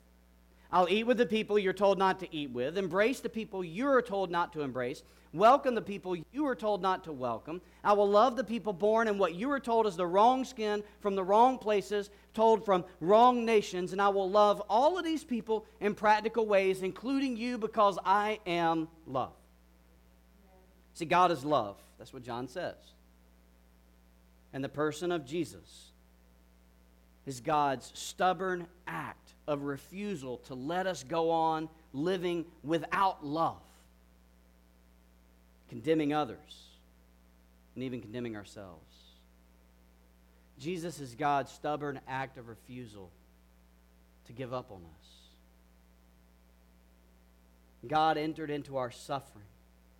I'll 0.73 0.88
eat 0.88 1.05
with 1.05 1.19
the 1.19 1.26
people 1.26 1.59
you're 1.59 1.75
told 1.75 1.99
not 1.99 2.19
to 2.21 2.35
eat 2.35 2.49
with. 2.50 2.79
Embrace 2.79 3.21
the 3.21 3.29
people 3.29 3.62
you're 3.62 4.00
told 4.00 4.31
not 4.31 4.55
to 4.55 4.62
embrace. 4.62 5.03
Welcome 5.35 5.75
the 5.75 5.83
people 5.83 6.17
you 6.33 6.47
are 6.47 6.57
told 6.57 6.81
not 6.81 7.05
to 7.05 7.12
welcome. 7.12 7.61
I 7.85 7.93
will 7.93 8.09
love 8.09 8.37
the 8.37 8.43
people 8.43 8.73
born 8.73 9.07
in 9.07 9.19
what 9.19 9.35
you 9.35 9.50
are 9.50 9.61
told 9.61 9.87
is 9.87 9.97
the 9.97 10.07
wrong 10.07 10.47
skin 10.47 10.83
from 11.00 11.14
the 11.14 11.25
wrong 11.25 11.59
places, 11.59 12.09
told 12.33 12.64
from 12.64 12.87
wrong 13.03 13.45
nations. 13.45 13.93
And 13.93 14.00
I 14.00 14.09
will 14.09 14.31
love 14.31 14.62
all 14.71 14.97
of 14.97 15.05
these 15.05 15.25
people 15.25 15.67
in 15.79 15.95
practical 15.95 16.47
ways, 16.47 16.81
including 16.81 17.37
you, 17.37 17.59
because 17.59 17.99
I 18.03 18.38
am 18.47 18.88
love. 19.07 19.35
See, 20.94 21.04
God 21.04 21.30
is 21.30 21.44
love. 21.44 21.76
That's 21.98 22.12
what 22.12 22.22
John 22.22 22.48
says. 22.48 22.76
And 24.52 24.62
the 24.62 24.68
person 24.68 25.10
of 25.12 25.26
Jesus 25.26 25.90
is 27.26 27.40
God's 27.40 27.90
stubborn 27.94 28.66
act 28.86 29.32
of 29.46 29.62
refusal 29.62 30.38
to 30.46 30.54
let 30.54 30.86
us 30.86 31.02
go 31.02 31.30
on 31.30 31.68
living 31.92 32.44
without 32.62 33.24
love, 33.24 33.62
condemning 35.68 36.12
others, 36.12 36.38
and 37.74 37.82
even 37.84 38.00
condemning 38.00 38.36
ourselves. 38.36 38.80
Jesus 40.58 41.00
is 41.00 41.14
God's 41.14 41.50
stubborn 41.50 42.00
act 42.06 42.38
of 42.38 42.48
refusal 42.48 43.10
to 44.26 44.32
give 44.32 44.52
up 44.52 44.70
on 44.70 44.78
us. 44.78 45.08
God 47.86 48.16
entered 48.16 48.50
into 48.50 48.76
our 48.76 48.90
suffering, 48.90 49.44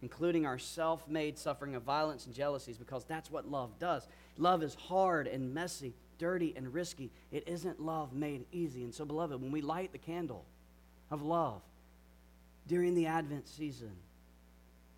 including 0.05 0.45
our 0.45 0.59
self 0.59 1.09
made 1.09 1.39
suffering 1.39 1.75
of 1.75 1.83
violence 1.83 2.27
and 2.27 2.35
jealousies, 2.35 2.77
because 2.77 3.05
that's 3.05 3.31
what 3.31 3.51
love 3.51 3.71
does. 3.79 4.07
Love 4.37 4.63
is 4.63 4.75
hard 4.75 5.27
and 5.27 5.55
messy, 5.55 5.95
dirty 6.19 6.53
and 6.59 6.75
risky. 6.75 7.11
It 7.33 7.49
isn't 7.49 7.81
love 7.81 8.13
made 8.13 8.45
easy. 8.53 8.85
And 8.85 8.95
so, 8.95 9.07
beloved, 9.07 9.41
when 9.41 9.51
we 9.51 9.63
light 9.63 9.93
the 9.93 9.99
candle 9.99 10.45
of 11.11 11.23
love 11.23 11.63
during 12.69 12.95
the 12.95 13.07
Advent 13.07 13.49
season, 13.49 13.93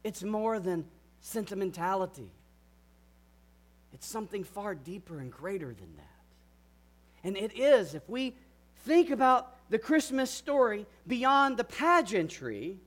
it's 0.02 0.24
more 0.24 0.58
than 0.58 0.84
sentimentality. 1.20 2.32
It's 3.92 4.08
something 4.08 4.42
far 4.42 4.74
deeper 4.74 5.20
and 5.20 5.30
greater 5.30 5.68
than 5.68 5.94
that. 5.98 7.22
And 7.22 7.36
it 7.36 7.56
is, 7.56 7.94
if 7.94 8.08
we 8.08 8.34
think 8.78 9.10
about 9.10 9.70
the 9.70 9.78
Christmas 9.78 10.32
story 10.32 10.84
beyond 11.06 11.58
the 11.58 11.64
pageantry, 11.64 12.80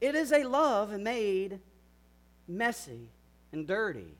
it 0.00 0.14
is 0.14 0.32
a 0.32 0.44
love 0.44 0.98
made 0.98 1.60
messy 2.48 3.08
and 3.52 3.66
dirty 3.66 4.14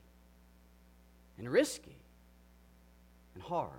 and 1.39 1.51
risky 1.51 1.97
and 3.35 3.43
hard. 3.43 3.71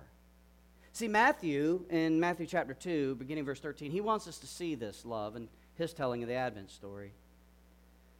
See, 0.92 1.08
Matthew, 1.08 1.86
in 1.88 2.20
Matthew 2.20 2.46
chapter 2.46 2.74
2, 2.74 3.14
beginning 3.14 3.44
verse 3.44 3.60
13, 3.60 3.90
he 3.90 4.00
wants 4.00 4.28
us 4.28 4.38
to 4.38 4.46
see 4.46 4.74
this 4.74 5.06
love 5.06 5.36
and 5.36 5.48
his 5.74 5.94
telling 5.94 6.22
of 6.22 6.28
the 6.28 6.34
Advent 6.34 6.70
story. 6.70 7.12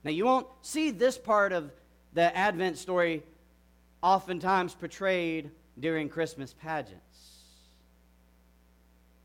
Now, 0.05 0.11
you 0.11 0.25
won't 0.25 0.47
see 0.63 0.91
this 0.91 1.19
part 1.19 1.53
of 1.53 1.71
the 2.15 2.35
Advent 2.37 2.79
story 2.79 3.23
oftentimes 4.03 4.75
portrayed 4.75 5.51
during 5.79 6.09
Christmas 6.09 6.55
pageants. 6.55 7.32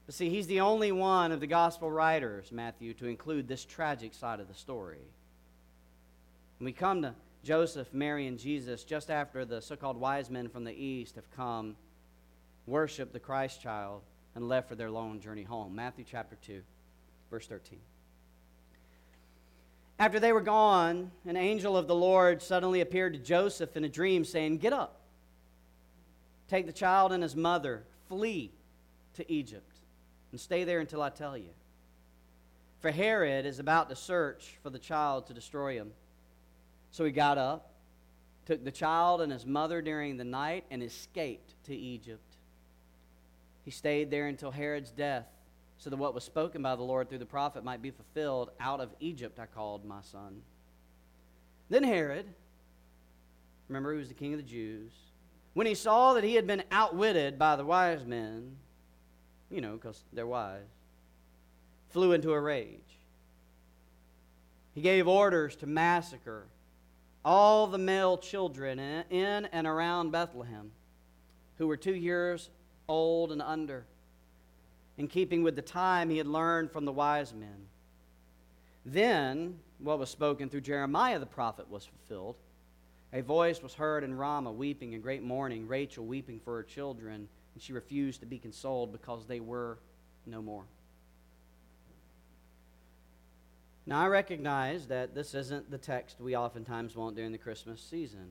But 0.07 0.15
see, 0.15 0.29
he's 0.29 0.47
the 0.47 0.61
only 0.61 0.91
one 0.91 1.31
of 1.31 1.41
the 1.41 1.47
gospel 1.47 1.91
writers, 1.91 2.51
Matthew, 2.51 2.93
to 2.95 3.05
include 3.07 3.47
this 3.47 3.65
tragic 3.65 4.13
side 4.13 4.39
of 4.39 4.47
the 4.47 4.53
story. 4.53 5.01
When 6.57 6.65
we 6.65 6.71
come 6.71 7.03
to 7.03 7.13
Joseph, 7.43 7.93
Mary, 7.93 8.25
and 8.25 8.39
Jesus 8.39 8.83
just 8.83 9.11
after 9.11 9.45
the 9.45 9.61
so 9.61 9.75
called 9.75 9.97
wise 9.97 10.29
men 10.29 10.47
from 10.47 10.63
the 10.63 10.73
east 10.73 11.15
have 11.15 11.29
come, 11.35 11.75
worshiped 12.65 13.13
the 13.13 13.19
Christ 13.19 13.61
child, 13.61 14.01
and 14.33 14.47
left 14.47 14.69
for 14.69 14.75
their 14.75 14.89
long 14.89 15.19
journey 15.19 15.43
home. 15.43 15.75
Matthew 15.75 16.05
chapter 16.09 16.37
2, 16.45 16.61
verse 17.29 17.47
13. 17.47 17.79
After 19.99 20.19
they 20.19 20.31
were 20.31 20.41
gone, 20.41 21.11
an 21.25 21.35
angel 21.35 21.75
of 21.75 21.87
the 21.87 21.95
Lord 21.95 22.41
suddenly 22.41 22.81
appeared 22.81 23.13
to 23.13 23.19
Joseph 23.19 23.75
in 23.75 23.83
a 23.83 23.89
dream, 23.89 24.23
saying, 24.23 24.59
Get 24.59 24.73
up, 24.73 25.01
take 26.47 26.65
the 26.65 26.71
child 26.71 27.11
and 27.11 27.23
his 27.23 27.35
mother, 27.35 27.83
flee 28.07 28.51
to 29.15 29.31
Egypt, 29.31 29.66
and 30.37 30.41
stay 30.43 30.65
there 30.65 30.79
until 30.79 31.01
I 31.01 31.09
tell 31.09 31.35
you. 31.35 31.49
For 32.79 32.91
Herod 32.91 33.47
is 33.47 33.57
about 33.57 33.89
to 33.89 33.95
search 33.95 34.59
for 34.61 34.69
the 34.69 34.77
child 34.77 35.25
to 35.25 35.33
destroy 35.33 35.73
him. 35.73 35.93
So 36.91 37.03
he 37.05 37.11
got 37.11 37.39
up, 37.39 37.71
took 38.45 38.63
the 38.63 38.69
child 38.69 39.21
and 39.21 39.31
his 39.31 39.47
mother 39.47 39.81
during 39.81 40.15
the 40.15 40.23
night, 40.23 40.65
and 40.69 40.83
escaped 40.83 41.55
to 41.63 41.75
Egypt. 41.75 42.35
He 43.65 43.71
stayed 43.71 44.11
there 44.11 44.27
until 44.27 44.51
Herod's 44.51 44.91
death 44.91 45.25
so 45.79 45.89
that 45.89 45.97
what 45.97 46.13
was 46.13 46.23
spoken 46.23 46.61
by 46.61 46.75
the 46.75 46.83
Lord 46.83 47.09
through 47.09 47.17
the 47.17 47.25
prophet 47.25 47.63
might 47.63 47.81
be 47.81 47.89
fulfilled. 47.89 48.51
Out 48.59 48.79
of 48.79 48.91
Egypt 48.99 49.39
I 49.39 49.47
called 49.47 49.85
my 49.85 50.01
son. 50.03 50.43
Then 51.71 51.83
Herod, 51.83 52.27
remember 53.67 53.91
he 53.91 53.97
was 53.97 54.09
the 54.09 54.13
king 54.13 54.33
of 54.33 54.39
the 54.39 54.43
Jews, 54.43 54.91
when 55.55 55.65
he 55.65 55.73
saw 55.73 56.13
that 56.13 56.23
he 56.23 56.35
had 56.35 56.45
been 56.45 56.61
outwitted 56.71 57.39
by 57.39 57.55
the 57.55 57.65
wise 57.65 58.05
men, 58.05 58.57
you 59.49 59.61
know, 59.61 59.73
because 59.73 60.03
they're 60.13 60.27
wise, 60.27 60.61
flew 61.89 62.11
into 62.11 62.31
a 62.33 62.39
rage. 62.39 62.99
He 64.73 64.81
gave 64.81 65.07
orders 65.07 65.55
to 65.57 65.67
massacre 65.67 66.45
all 67.25 67.67
the 67.67 67.77
male 67.77 68.17
children 68.17 68.79
in 68.79 69.45
and 69.45 69.67
around 69.67 70.11
Bethlehem 70.11 70.71
who 71.57 71.67
were 71.67 71.77
two 71.77 71.95
years 71.95 72.49
old 72.87 73.31
and 73.31 73.41
under 73.41 73.85
in 74.97 75.07
keeping 75.07 75.43
with 75.43 75.55
the 75.55 75.61
time 75.61 76.09
he 76.09 76.17
had 76.17 76.27
learned 76.27 76.71
from 76.71 76.85
the 76.85 76.91
wise 76.91 77.33
men. 77.33 77.67
Then, 78.85 79.59
what 79.79 79.99
was 79.99 80.09
spoken 80.09 80.49
through 80.49 80.61
Jeremiah 80.61 81.19
the 81.19 81.25
prophet 81.25 81.69
was 81.69 81.85
fulfilled. 81.85 82.35
A 83.13 83.21
voice 83.21 83.61
was 83.61 83.73
heard 83.73 84.03
in 84.03 84.15
Ramah, 84.15 84.51
weeping 84.51 84.93
in 84.93 85.01
great 85.01 85.23
mourning, 85.23 85.67
Rachel 85.67 86.05
weeping 86.05 86.39
for 86.39 86.55
her 86.55 86.63
children, 86.63 87.27
and 87.57 87.61
she 87.63 87.73
refused 87.73 88.19
to 88.19 88.27
be 88.27 88.37
consoled 88.37 88.91
because 88.91 89.25
they 89.25 89.39
were 89.39 89.79
no 90.27 90.43
more. 90.43 90.65
Now, 93.87 93.99
I 93.99 94.05
recognize 94.09 94.85
that 94.89 95.15
this 95.15 95.33
isn't 95.33 95.71
the 95.71 95.79
text 95.79 96.21
we 96.21 96.37
oftentimes 96.37 96.95
want 96.95 97.15
during 97.15 97.31
the 97.31 97.39
Christmas 97.39 97.81
season 97.81 98.27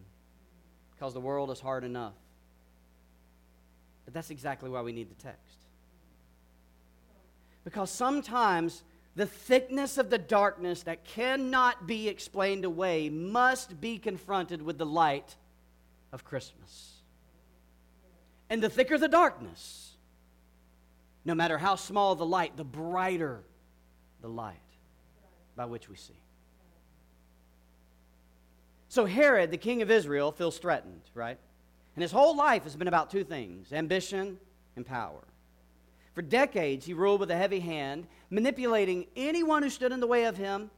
because 0.93 1.13
the 1.13 1.21
world 1.21 1.51
is 1.51 1.59
hard 1.59 1.83
enough. 1.83 2.15
But 4.05 4.15
that's 4.15 4.31
exactly 4.31 4.71
why 4.71 4.83
we 4.83 4.93
need 4.93 5.11
the 5.11 5.21
text. 5.21 5.59
Because 7.65 7.91
sometimes 7.91 8.85
the 9.17 9.27
thickness 9.27 9.99
of 9.99 10.09
the 10.09 10.19
darkness 10.19 10.85
that 10.85 11.05
cannot 11.05 11.89
be 11.89 12.09
explained 12.09 12.65
away 12.65 13.09
must 13.09 13.81
be 13.81 13.99
confronted 13.99 14.63
with 14.63 14.79
the 14.79 14.87
light 14.87 15.35
of 16.13 16.23
Christmas. 16.23 16.96
And 18.49 18.63
the 18.63 18.71
thicker 18.71 18.97
the 18.99 19.09
darkness, 19.09 19.95
no 21.25 21.35
matter 21.35 21.59
how 21.59 21.75
small 21.75 22.15
the 22.15 22.27
light, 22.27 22.57
the 22.57 22.65
brighter 22.65 23.43
the 24.21 24.29
light 24.29 24.57
by 25.57 25.65
which 25.65 25.89
we 25.89 25.97
see. 25.97 26.15
So 28.89 29.05
Herod, 29.05 29.51
the 29.51 29.57
king 29.57 29.83
of 29.83 29.91
Israel, 29.91 30.33
feels 30.33 30.59
threatened, 30.59 31.03
right? 31.15 31.39
And 31.97 32.03
his 32.03 32.13
whole 32.13 32.37
life 32.37 32.65
has 32.65 32.77
been 32.77 32.89
about 32.89 33.11
two 33.11 33.25
things 33.25 33.73
ambition 33.73 34.39
and 34.77 34.87
power. 34.87 35.25
For 36.15 36.23
decades, 36.23 36.87
he 36.87 36.95
ruled 36.95 37.21
with 37.21 37.31
a 37.31 37.37
heavy 37.37 37.61
hand, 37.61 38.07
manipulating 38.31 39.07
anyone 39.17 39.63
who 39.63 39.69
stood 39.69 39.93
in 39.93 40.01
the 40.01 40.07
way 40.07 40.25
of 40.25 40.37
him 40.37 40.71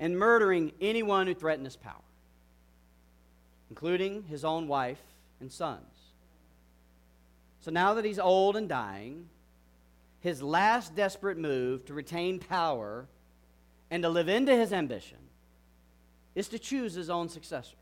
and 0.00 0.18
murdering 0.18 0.72
anyone 0.80 1.26
who 1.26 1.34
threatened 1.34 1.66
his 1.66 1.76
power, 1.76 2.00
including 3.68 4.22
his 4.22 4.44
own 4.44 4.66
wife 4.66 5.02
and 5.40 5.52
sons. 5.52 5.82
So 7.64 7.70
now 7.70 7.94
that 7.94 8.04
he's 8.04 8.18
old 8.18 8.56
and 8.56 8.68
dying, 8.68 9.30
his 10.20 10.42
last 10.42 10.94
desperate 10.94 11.38
move 11.38 11.86
to 11.86 11.94
retain 11.94 12.38
power 12.38 13.08
and 13.90 14.02
to 14.02 14.10
live 14.10 14.28
into 14.28 14.54
his 14.54 14.70
ambition 14.70 15.16
is 16.34 16.48
to 16.48 16.58
choose 16.58 16.92
his 16.92 17.08
own 17.08 17.30
successor. 17.30 17.78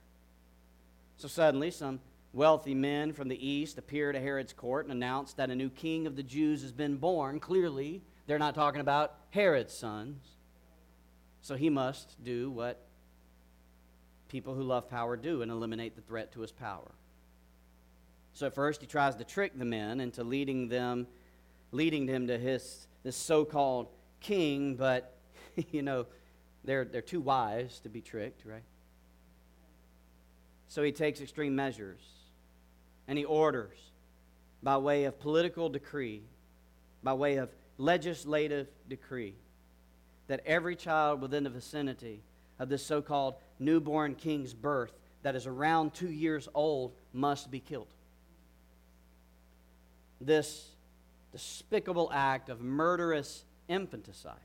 So 1.17 1.27
suddenly, 1.27 1.73
some 1.73 1.99
Wealthy 2.33 2.75
men 2.75 3.13
from 3.13 3.27
the 3.27 3.45
east 3.45 3.77
appear 3.77 4.13
to 4.13 4.21
Herod's 4.21 4.53
court 4.53 4.87
and 4.87 4.93
announce 4.93 5.33
that 5.33 5.51
a 5.51 5.57
new 5.57 5.69
king 5.69 6.07
of 6.07 6.15
the 6.15 6.23
Jews 6.23 6.63
has 6.63 6.71
been 6.71 6.97
born. 6.97 7.41
Clearly, 7.41 8.03
they're 8.29 8.39
not 8.39 8.55
talking 8.55 8.81
about 8.81 9.17
Herod's 9.31 9.75
sons. 9.75 10.25
So 11.41 11.57
he 11.57 11.71
must 11.71 12.23
do 12.23 12.53
what 12.53 12.87
people 14.29 14.55
who 14.55 14.63
love 14.63 14.89
power 14.89 15.17
do 15.17 15.43
and 15.43 15.51
eliminate 15.51 15.97
the 15.97 16.03
threat 16.03 16.31
to 16.35 16.41
his 16.41 16.53
power. 16.53 16.93
So 18.35 18.47
at 18.47 18.55
first 18.55 18.81
he 18.81 18.87
tries 18.87 19.17
to 19.17 19.25
trick 19.25 19.59
the 19.59 19.65
men 19.65 20.01
into 20.01 20.25
leading 20.25 20.69
them 20.69 21.07
leading 21.73 22.07
them 22.07 22.27
to 22.27 22.39
his 22.39 22.87
this 23.03 23.17
so-called 23.17 23.89
king, 24.21 24.77
but 24.77 25.17
you 25.71 25.83
know, 25.83 26.07
they're 26.65 26.85
they're 26.85 27.03
too 27.03 27.21
wise 27.21 27.81
to 27.81 27.89
be 27.89 28.01
tricked, 28.01 28.45
right? 28.45 28.63
So 30.69 30.83
he 30.83 30.93
takes 30.93 31.21
extreme 31.21 31.55
measures 31.55 32.01
and 33.09 33.19
he 33.19 33.25
orders 33.25 33.77
by 34.63 34.77
way 34.77 35.05
of 35.05 35.19
political 35.19 35.69
decree, 35.69 36.23
by 37.03 37.13
way 37.15 37.37
of 37.37 37.51
legislative 37.77 38.69
decree, 38.89 39.35
that 40.29 40.41
every 40.47 40.77
child 40.77 41.21
within 41.21 41.45
the 41.45 41.51
vicinity 41.51 42.23
of 42.59 42.69
this 42.69 42.87
so 42.87 43.03
called 43.03 43.35
newborn 43.59 44.15
king's 44.15 44.55
birth 44.55 44.93
that 45.23 45.35
is 45.35 45.47
around 45.47 45.93
two 45.93 46.11
years 46.11 46.49
old 46.55 46.93
must 47.13 47.51
be 47.51 47.61
killed. 47.61 47.93
This 50.25 50.69
despicable 51.33 52.11
act 52.13 52.49
of 52.49 52.61
murderous 52.61 53.45
infanticide 53.69 54.37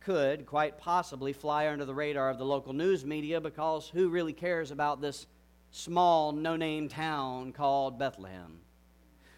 could 0.00 0.44
quite 0.44 0.76
possibly 0.76 1.32
fly 1.32 1.68
under 1.68 1.86
the 1.86 1.94
radar 1.94 2.28
of 2.28 2.36
the 2.36 2.44
local 2.44 2.74
news 2.74 3.06
media 3.06 3.40
because 3.40 3.88
who 3.88 4.10
really 4.10 4.34
cares 4.34 4.70
about 4.70 5.00
this 5.00 5.26
small, 5.70 6.32
no 6.32 6.56
name 6.56 6.88
town 6.88 7.52
called 7.52 7.98
Bethlehem, 7.98 8.58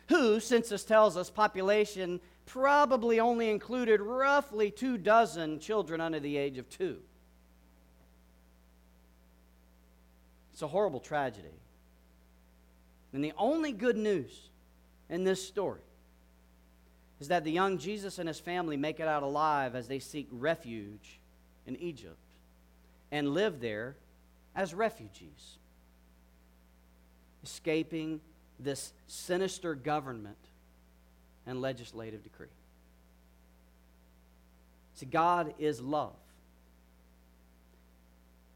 who, 0.09 0.41
census 0.41 0.83
tells 0.83 1.17
us, 1.17 1.31
population 1.31 2.21
probably 2.45 3.21
only 3.21 3.49
included 3.49 4.01
roughly 4.01 4.73
two 4.73 4.99
dozen 4.99 5.61
children 5.61 6.01
under 6.01 6.19
the 6.19 6.37
age 6.37 6.59
of 6.59 6.69
two. 6.69 6.99
It's 10.53 10.63
a 10.63 10.69
horrible 10.69 11.01
tragedy. 11.01 11.49
And 13.13 13.23
the 13.23 13.33
only 13.39 13.73
good 13.73 13.97
news 13.97 14.51
in 15.09 15.25
this 15.25 15.47
story 15.47 15.81
is 17.21 17.29
that 17.29 17.45
the 17.45 17.51
young 17.51 17.79
Jesus 17.79 18.19
and 18.19 18.29
his 18.29 18.39
family 18.39 18.77
make 18.77 19.01
it 19.01 19.09
out 19.09 19.23
alive 19.23 19.75
as 19.75 19.89
they 19.89 19.99
seek 19.99 20.29
refuge 20.31 21.19
in 21.67 21.77
Egypt 21.77 22.17
and 23.11 23.31
live 23.31 23.61
there 23.61 23.97
as 24.55 24.75
refugees, 24.75 25.59
escaping 27.43 28.21
this 28.59 28.93
sinister 29.07 29.75
government 29.75 30.37
and 31.47 31.61
legislative 31.61 32.23
decree. 32.23 32.49
See, 34.95 35.07
God 35.07 35.55
is 35.59 35.81
love 35.81 36.17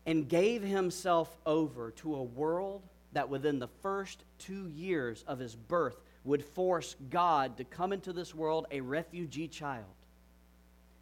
and 0.07 0.29
gave 0.29 0.63
himself 0.63 1.35
over 1.47 1.91
to 1.93 2.15
a 2.15 2.23
world 2.23 2.83
that 3.13 3.29
within 3.29 3.59
the 3.59 3.69
first 3.83 4.23
two 4.39 4.69
years 4.69 5.23
of 5.27 5.39
his 5.39 5.55
birth 5.55 5.97
would 6.25 6.45
force 6.45 6.97
God 7.09 7.57
to 7.57 7.65
come 7.65 7.93
into 7.93 8.13
this 8.13 8.35
world 8.35 8.67
a 8.71 8.81
refugee 8.81 9.49
child 9.49 9.85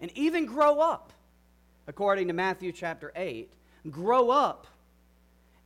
and 0.00 0.10
even 0.16 0.46
grow 0.46 0.80
up, 0.80 1.12
according 1.86 2.28
to 2.28 2.34
Matthew 2.34 2.72
chapter 2.72 3.12
8, 3.16 3.52
grow 3.90 4.30
up 4.30 4.66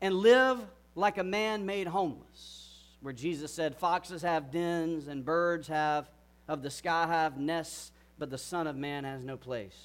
and 0.01 0.15
live 0.15 0.59
like 0.95 1.19
a 1.19 1.25
man 1.25 1.67
made 1.67 1.87
homeless, 1.87 2.79
where 3.01 3.13
Jesus 3.13 3.53
said, 3.53 3.77
Foxes 3.77 4.23
have 4.23 4.51
dens 4.51 5.09
and 5.09 5.25
birds 5.25 5.69
have 5.69 6.09
of 6.49 6.63
the 6.63 6.71
sky 6.71 7.07
have 7.07 7.39
nests, 7.39 7.93
but 8.19 8.31
the 8.31 8.39
Son 8.39 8.67
of 8.67 8.77
Man 8.77 9.05
has 9.05 9.23
no 9.23 9.37
place 9.37 9.77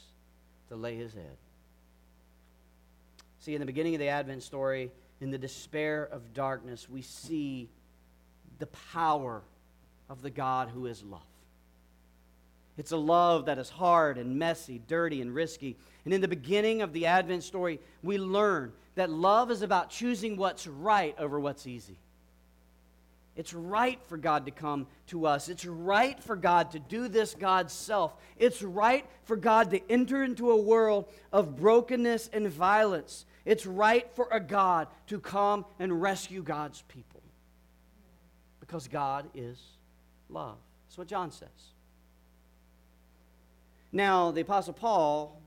to 0.69 0.75
lay 0.75 0.95
his 0.95 1.13
head. 1.13 1.37
See, 3.39 3.53
in 3.53 3.59
the 3.59 3.65
beginning 3.65 3.95
of 3.95 3.99
the 3.99 4.09
Advent 4.09 4.43
story, 4.43 4.91
in 5.21 5.31
the 5.31 5.37
despair 5.37 6.03
of 6.03 6.33
darkness, 6.33 6.89
we 6.89 7.01
see 7.01 7.69
the 8.59 8.67
power 8.93 9.43
of 10.09 10.21
the 10.21 10.29
God 10.29 10.69
who 10.69 10.85
is 10.85 11.03
love. 11.03 11.21
It's 12.77 12.91
a 12.91 12.97
love 12.97 13.45
that 13.45 13.57
is 13.57 13.69
hard 13.69 14.17
and 14.17 14.37
messy, 14.37 14.79
dirty 14.87 15.21
and 15.21 15.33
risky. 15.33 15.77
And 16.05 16.13
in 16.13 16.21
the 16.21 16.27
beginning 16.27 16.83
of 16.83 16.93
the 16.93 17.07
Advent 17.07 17.43
story, 17.43 17.79
we 18.03 18.17
learn 18.19 18.71
that 18.95 19.09
love 19.09 19.49
is 19.49 19.63
about 19.63 19.89
choosing 19.89 20.37
what's 20.37 20.67
right 20.67 21.15
over 21.17 21.39
what's 21.39 21.65
easy. 21.65 21.97
It's 23.35 23.53
right 23.53 23.99
for 24.07 24.17
God 24.17 24.45
to 24.45 24.51
come 24.51 24.87
to 25.07 25.27
us. 25.27 25.47
It's 25.47 25.65
right 25.65 26.21
for 26.23 26.35
God 26.35 26.71
to 26.71 26.79
do 26.79 27.07
this 27.07 27.35
God's 27.35 27.73
self. 27.73 28.15
It's 28.37 28.63
right 28.63 29.05
for 29.25 29.35
God 29.35 29.69
to 29.71 29.91
enter 29.91 30.23
into 30.23 30.51
a 30.51 30.57
world 30.57 31.05
of 31.31 31.55
brokenness 31.55 32.31
and 32.33 32.47
violence. 32.47 33.25
It's 33.45 33.65
right 33.65 34.09
for 34.15 34.27
a 34.31 34.39
God 34.39 34.87
to 35.07 35.19
come 35.19 35.65
and 35.79 36.01
rescue 36.01 36.41
God's 36.41 36.81
people. 36.83 37.21
Because 38.59 38.87
God 38.87 39.27
is 39.35 39.61
love. 40.29 40.57
That's 40.87 40.97
what 40.97 41.07
John 41.07 41.31
says. 41.31 41.73
Now, 43.91 44.31
the 44.31 44.41
Apostle 44.41 44.73
Paul, 44.73 45.41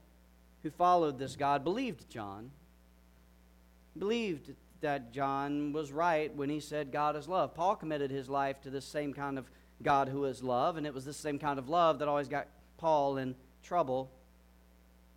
who 0.62 0.70
followed 0.70 1.18
this 1.18 1.36
God, 1.36 1.64
believed 1.64 2.08
John, 2.10 2.50
believed 3.98 4.52
that 4.80 5.12
John 5.12 5.72
was 5.72 5.92
right 5.92 6.34
when 6.34 6.48
he 6.48 6.60
said 6.60 6.92
God 6.92 7.16
is 7.16 7.28
love. 7.28 7.54
Paul 7.54 7.76
committed 7.76 8.10
his 8.10 8.28
life 8.28 8.60
to 8.62 8.70
this 8.70 8.84
same 8.84 9.12
kind 9.12 9.38
of 9.38 9.50
God 9.82 10.08
who 10.08 10.24
is 10.24 10.42
love, 10.42 10.76
and 10.76 10.86
it 10.86 10.94
was 10.94 11.04
this 11.04 11.16
same 11.16 11.38
kind 11.38 11.58
of 11.58 11.68
love 11.68 11.98
that 11.98 12.08
always 12.08 12.28
got 12.28 12.48
Paul 12.78 13.18
in 13.18 13.34
trouble. 13.62 14.10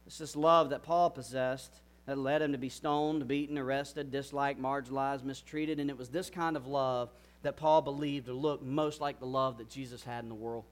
It's 0.05 0.17
this 0.17 0.35
love 0.35 0.69
that 0.71 0.83
Paul 0.83 1.09
possessed 1.09 1.81
that 2.05 2.17
led 2.17 2.41
him 2.41 2.51
to 2.51 2.57
be 2.57 2.69
stoned, 2.69 3.27
beaten, 3.27 3.57
arrested, 3.57 4.11
disliked, 4.11 4.61
marginalized, 4.61 5.23
mistreated, 5.23 5.79
and 5.79 5.89
it 5.89 5.97
was 5.97 6.09
this 6.09 6.29
kind 6.29 6.57
of 6.57 6.67
love 6.67 7.09
that 7.43 7.57
Paul 7.57 7.81
believed 7.81 8.25
to 8.25 8.33
look 8.33 8.61
most 8.61 8.99
like 8.99 9.19
the 9.19 9.25
love 9.25 9.57
that 9.59 9.69
Jesus 9.69 10.03
had 10.03 10.23
in 10.23 10.29
the 10.29 10.35
world. 10.35 10.65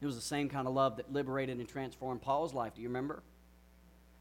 It 0.00 0.06
was 0.06 0.16
the 0.16 0.22
same 0.22 0.48
kind 0.48 0.68
of 0.68 0.74
love 0.74 0.98
that 0.98 1.12
liberated 1.12 1.58
and 1.58 1.68
transformed 1.68 2.22
Paul's 2.22 2.54
life. 2.54 2.74
Do 2.74 2.82
you 2.82 2.88
remember? 2.88 3.22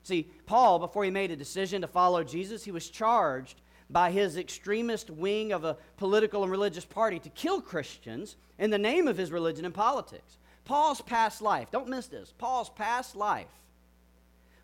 See, 0.03 0.29
Paul, 0.45 0.79
before 0.79 1.03
he 1.03 1.11
made 1.11 1.31
a 1.31 1.35
decision 1.35 1.81
to 1.81 1.87
follow 1.87 2.23
Jesus, 2.23 2.63
he 2.63 2.71
was 2.71 2.89
charged 2.89 3.61
by 3.89 4.11
his 4.11 4.37
extremist 4.37 5.09
wing 5.09 5.51
of 5.51 5.63
a 5.63 5.77
political 5.97 6.43
and 6.43 6.51
religious 6.51 6.85
party 6.85 7.19
to 7.19 7.29
kill 7.29 7.61
Christians 7.61 8.37
in 8.57 8.69
the 8.69 8.77
name 8.77 9.07
of 9.07 9.17
his 9.17 9.31
religion 9.31 9.65
and 9.65 9.73
politics. 9.73 10.37
Paul's 10.65 11.01
past 11.01 11.41
life, 11.41 11.69
don't 11.71 11.89
miss 11.89 12.07
this, 12.07 12.33
Paul's 12.37 12.69
past 12.69 13.15
life 13.15 13.47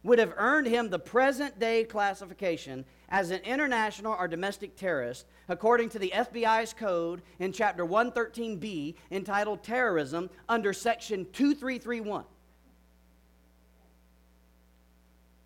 would 0.03 0.19
have 0.19 0.33
earned 0.37 0.67
him 0.67 0.89
the 0.89 0.99
present 0.99 1.59
day 1.59 1.83
classification 1.83 2.85
as 3.09 3.31
an 3.31 3.41
international 3.41 4.15
or 4.17 4.27
domestic 4.27 4.75
terrorist, 4.75 5.25
according 5.47 5.89
to 5.89 5.99
the 5.99 6.11
FBI's 6.15 6.73
code 6.73 7.21
in 7.39 7.51
Chapter 7.51 7.85
113B 7.85 8.95
entitled 9.11 9.63
Terrorism 9.63 10.29
under 10.47 10.73
Section 10.73 11.25
2331. 11.25 12.23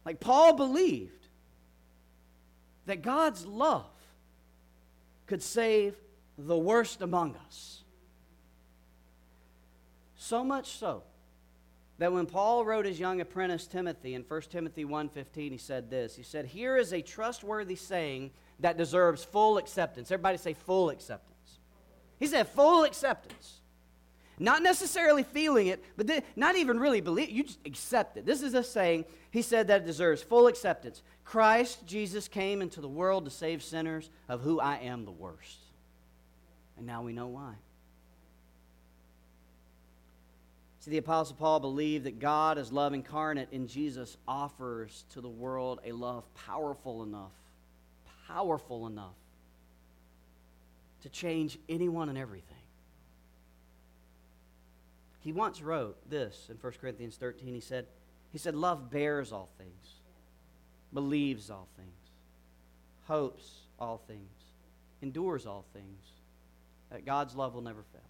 Like 0.05 0.19
Paul 0.19 0.53
believed 0.53 1.27
that 2.85 3.01
God's 3.01 3.45
love 3.45 3.85
could 5.25 5.41
save 5.41 5.95
the 6.37 6.57
worst 6.57 7.01
among 7.01 7.35
us. 7.47 7.83
So 10.17 10.43
much 10.43 10.71
so 10.71 11.03
that 11.99 12.11
when 12.11 12.25
Paul 12.25 12.65
wrote 12.65 12.85
his 12.85 12.99
young 12.99 13.21
apprentice 13.21 13.67
Timothy 13.67 14.13
in 14.15 14.23
1 14.23 14.49
Timothy 14.49 14.83
1:15 14.83 15.51
he 15.51 15.57
said 15.57 15.89
this. 15.89 16.15
He 16.15 16.23
said, 16.23 16.45
"Here 16.45 16.77
is 16.77 16.91
a 16.91 17.01
trustworthy 17.01 17.75
saying 17.75 18.31
that 18.59 18.77
deserves 18.77 19.23
full 19.23 19.57
acceptance." 19.57 20.11
Everybody 20.11 20.37
say 20.37 20.53
full 20.53 20.89
acceptance. 20.89 21.59
He 22.19 22.27
said 22.27 22.47
full 22.47 22.83
acceptance. 22.83 23.59
Not 24.39 24.63
necessarily 24.63 25.21
feeling 25.23 25.67
it, 25.67 25.83
but 25.95 26.09
not 26.35 26.55
even 26.55 26.79
really 26.79 27.01
believe 27.01 27.29
you 27.29 27.43
just 27.43 27.59
accept 27.65 28.17
it. 28.17 28.25
This 28.25 28.41
is 28.41 28.55
a 28.55 28.63
saying 28.63 29.05
he 29.29 29.43
said 29.43 29.67
that 29.67 29.85
deserves 29.85 30.23
full 30.23 30.47
acceptance. 30.47 31.03
Christ 31.23 31.85
Jesus 31.85 32.27
came 32.27 32.61
into 32.61 32.81
the 32.81 32.89
world 32.89 33.25
to 33.25 33.31
save 33.31 33.61
sinners 33.61 34.09
of 34.27 34.41
who 34.41 34.59
I 34.59 34.77
am 34.77 35.05
the 35.05 35.11
worst. 35.11 35.59
And 36.75 36.87
now 36.87 37.03
we 37.03 37.13
know 37.13 37.27
why. 37.27 37.53
See, 40.83 40.91
the 40.91 40.97
Apostle 40.97 41.37
Paul 41.37 41.61
believed 41.61 42.03
that 42.03 42.19
God, 42.19 42.57
as 42.57 42.73
love 42.73 42.93
incarnate 42.93 43.47
in 43.53 43.67
Jesus, 43.67 44.17
offers 44.27 45.05
to 45.11 45.21
the 45.21 45.29
world 45.29 45.79
a 45.85 45.93
love 45.93 46.25
powerful 46.35 47.03
enough, 47.03 47.31
powerful 48.27 48.85
enough 48.87 49.15
to 51.03 51.07
change 51.07 51.57
anyone 51.69 52.09
and 52.09 52.17
everything. 52.17 52.57
He 55.21 55.31
once 55.31 55.61
wrote 55.61 56.09
this 56.09 56.47
in 56.49 56.57
1 56.57 56.73
Corinthians 56.81 57.15
13. 57.15 57.53
He 57.53 57.61
said, 57.61 57.85
he 58.33 58.37
said, 58.37 58.53
Love 58.53 58.91
bears 58.91 59.31
all 59.31 59.47
things, 59.57 60.01
believes 60.93 61.49
all 61.49 61.69
things, 61.77 62.11
hopes 63.07 63.49
all 63.79 64.01
things, 64.05 64.51
endures 65.01 65.45
all 65.45 65.63
things. 65.71 66.09
That 66.91 67.05
God's 67.05 67.35
love 67.35 67.53
will 67.53 67.61
never 67.61 67.83
fail. 67.93 68.01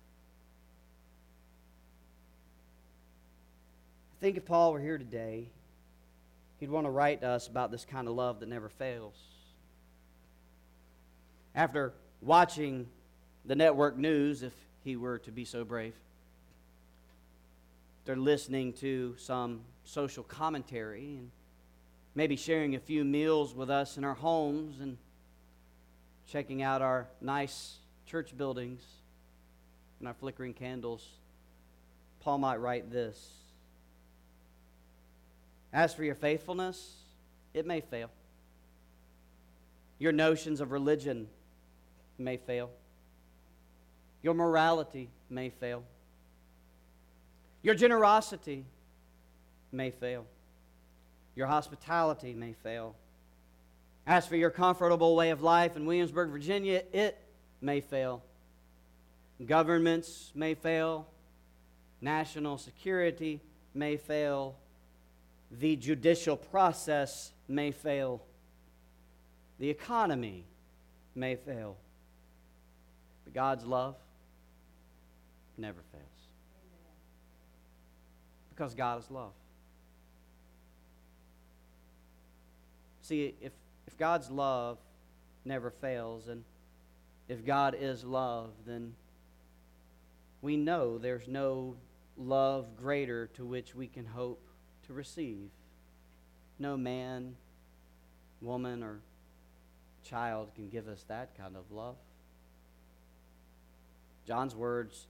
Think 4.23 4.37
if 4.37 4.45
Paul 4.45 4.71
were 4.71 4.79
here 4.79 4.97
today, 4.97 5.49
he'd 6.61 6.69
want 6.69 6.85
to 6.87 6.89
write 6.89 7.19
to 7.19 7.27
us 7.27 7.49
about 7.49 7.71
this 7.71 7.83
kind 7.83 8.07
of 8.07 8.15
love 8.15 8.39
that 8.39 8.47
never 8.47 8.69
fails. 8.69 9.17
After 11.53 11.91
watching 12.21 12.87
the 13.43 13.53
network 13.53 13.97
news, 13.97 14.41
if 14.41 14.53
he 14.85 14.95
were 14.95 15.19
to 15.19 15.31
be 15.31 15.43
so 15.43 15.65
brave, 15.65 15.93
they're 18.05 18.15
listening 18.15 18.71
to 18.75 19.13
some 19.17 19.59
social 19.83 20.23
commentary 20.23 21.17
and 21.17 21.29
maybe 22.15 22.37
sharing 22.37 22.75
a 22.75 22.79
few 22.79 23.03
meals 23.03 23.53
with 23.53 23.69
us 23.69 23.97
in 23.97 24.05
our 24.05 24.13
homes 24.13 24.79
and 24.79 24.97
checking 26.29 26.61
out 26.61 26.81
our 26.81 27.09
nice 27.19 27.75
church 28.05 28.37
buildings 28.37 28.85
and 29.99 30.07
our 30.07 30.13
flickering 30.13 30.53
candles, 30.53 31.05
Paul 32.21 32.37
might 32.37 32.61
write 32.61 32.89
this 32.89 33.42
as 35.73 35.93
for 35.93 36.03
your 36.03 36.15
faithfulness, 36.15 36.93
it 37.53 37.65
may 37.65 37.81
fail. 37.81 38.09
Your 39.97 40.11
notions 40.11 40.61
of 40.61 40.71
religion 40.71 41.27
may 42.17 42.37
fail. 42.37 42.69
Your 44.21 44.35
morality 44.35 45.09
may 45.29 45.49
fail. 45.49 45.83
Your 47.63 47.73
generosity 47.73 48.65
may 49.71 49.89
fail. 49.89 50.25
Your 51.35 51.47
hospitality 51.47 52.33
may 52.33 52.53
fail. 52.53 52.95
As 54.05 54.27
for 54.27 54.35
your 54.35 54.51
comfortable 54.51 55.15
way 55.15 55.31
of 55.31 55.41
life 55.41 55.75
in 55.75 55.85
Williamsburg, 55.85 56.29
Virginia, 56.29 56.83
it 56.91 57.17
may 57.61 57.81
fail. 57.81 58.21
Governments 59.43 60.31
may 60.35 60.53
fail. 60.53 61.07
National 62.01 62.57
security 62.57 63.41
may 63.73 63.97
fail 63.97 64.55
the 65.59 65.75
judicial 65.75 66.37
process 66.37 67.31
may 67.47 67.71
fail. 67.71 68.21
the 69.59 69.69
economy 69.69 70.45
may 71.15 71.35
fail. 71.35 71.77
But 73.23 73.33
God's 73.33 73.65
love 73.65 73.95
never 75.57 75.81
fails. 75.91 76.03
Because 78.49 78.73
God 78.73 78.99
is 78.99 79.11
love. 79.11 79.31
See, 83.01 83.35
if, 83.41 83.51
if 83.87 83.97
God's 83.97 84.29
love 84.29 84.79
never 85.45 85.69
fails, 85.69 86.27
and 86.27 86.43
if 87.27 87.45
God 87.45 87.75
is 87.79 88.03
love, 88.03 88.51
then 88.65 88.95
we 90.41 90.57
know 90.57 90.97
there's 90.97 91.27
no 91.27 91.75
love 92.17 92.75
greater 92.75 93.27
to 93.27 93.45
which 93.45 93.75
we 93.75 93.87
can 93.87 94.05
hope 94.05 94.41
receive. 94.93 95.49
No 96.59 96.77
man, 96.77 97.35
woman, 98.41 98.83
or 98.83 98.99
child 100.03 100.49
can 100.55 100.69
give 100.69 100.87
us 100.87 101.03
that 101.07 101.37
kind 101.37 101.55
of 101.55 101.71
love. 101.71 101.95
John's 104.25 104.55
words, 104.55 105.07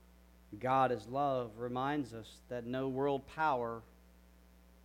God 0.58 0.90
is 0.90 1.06
love, 1.06 1.52
reminds 1.58 2.14
us 2.14 2.40
that 2.48 2.66
no 2.66 2.88
world 2.88 3.26
power 3.34 3.82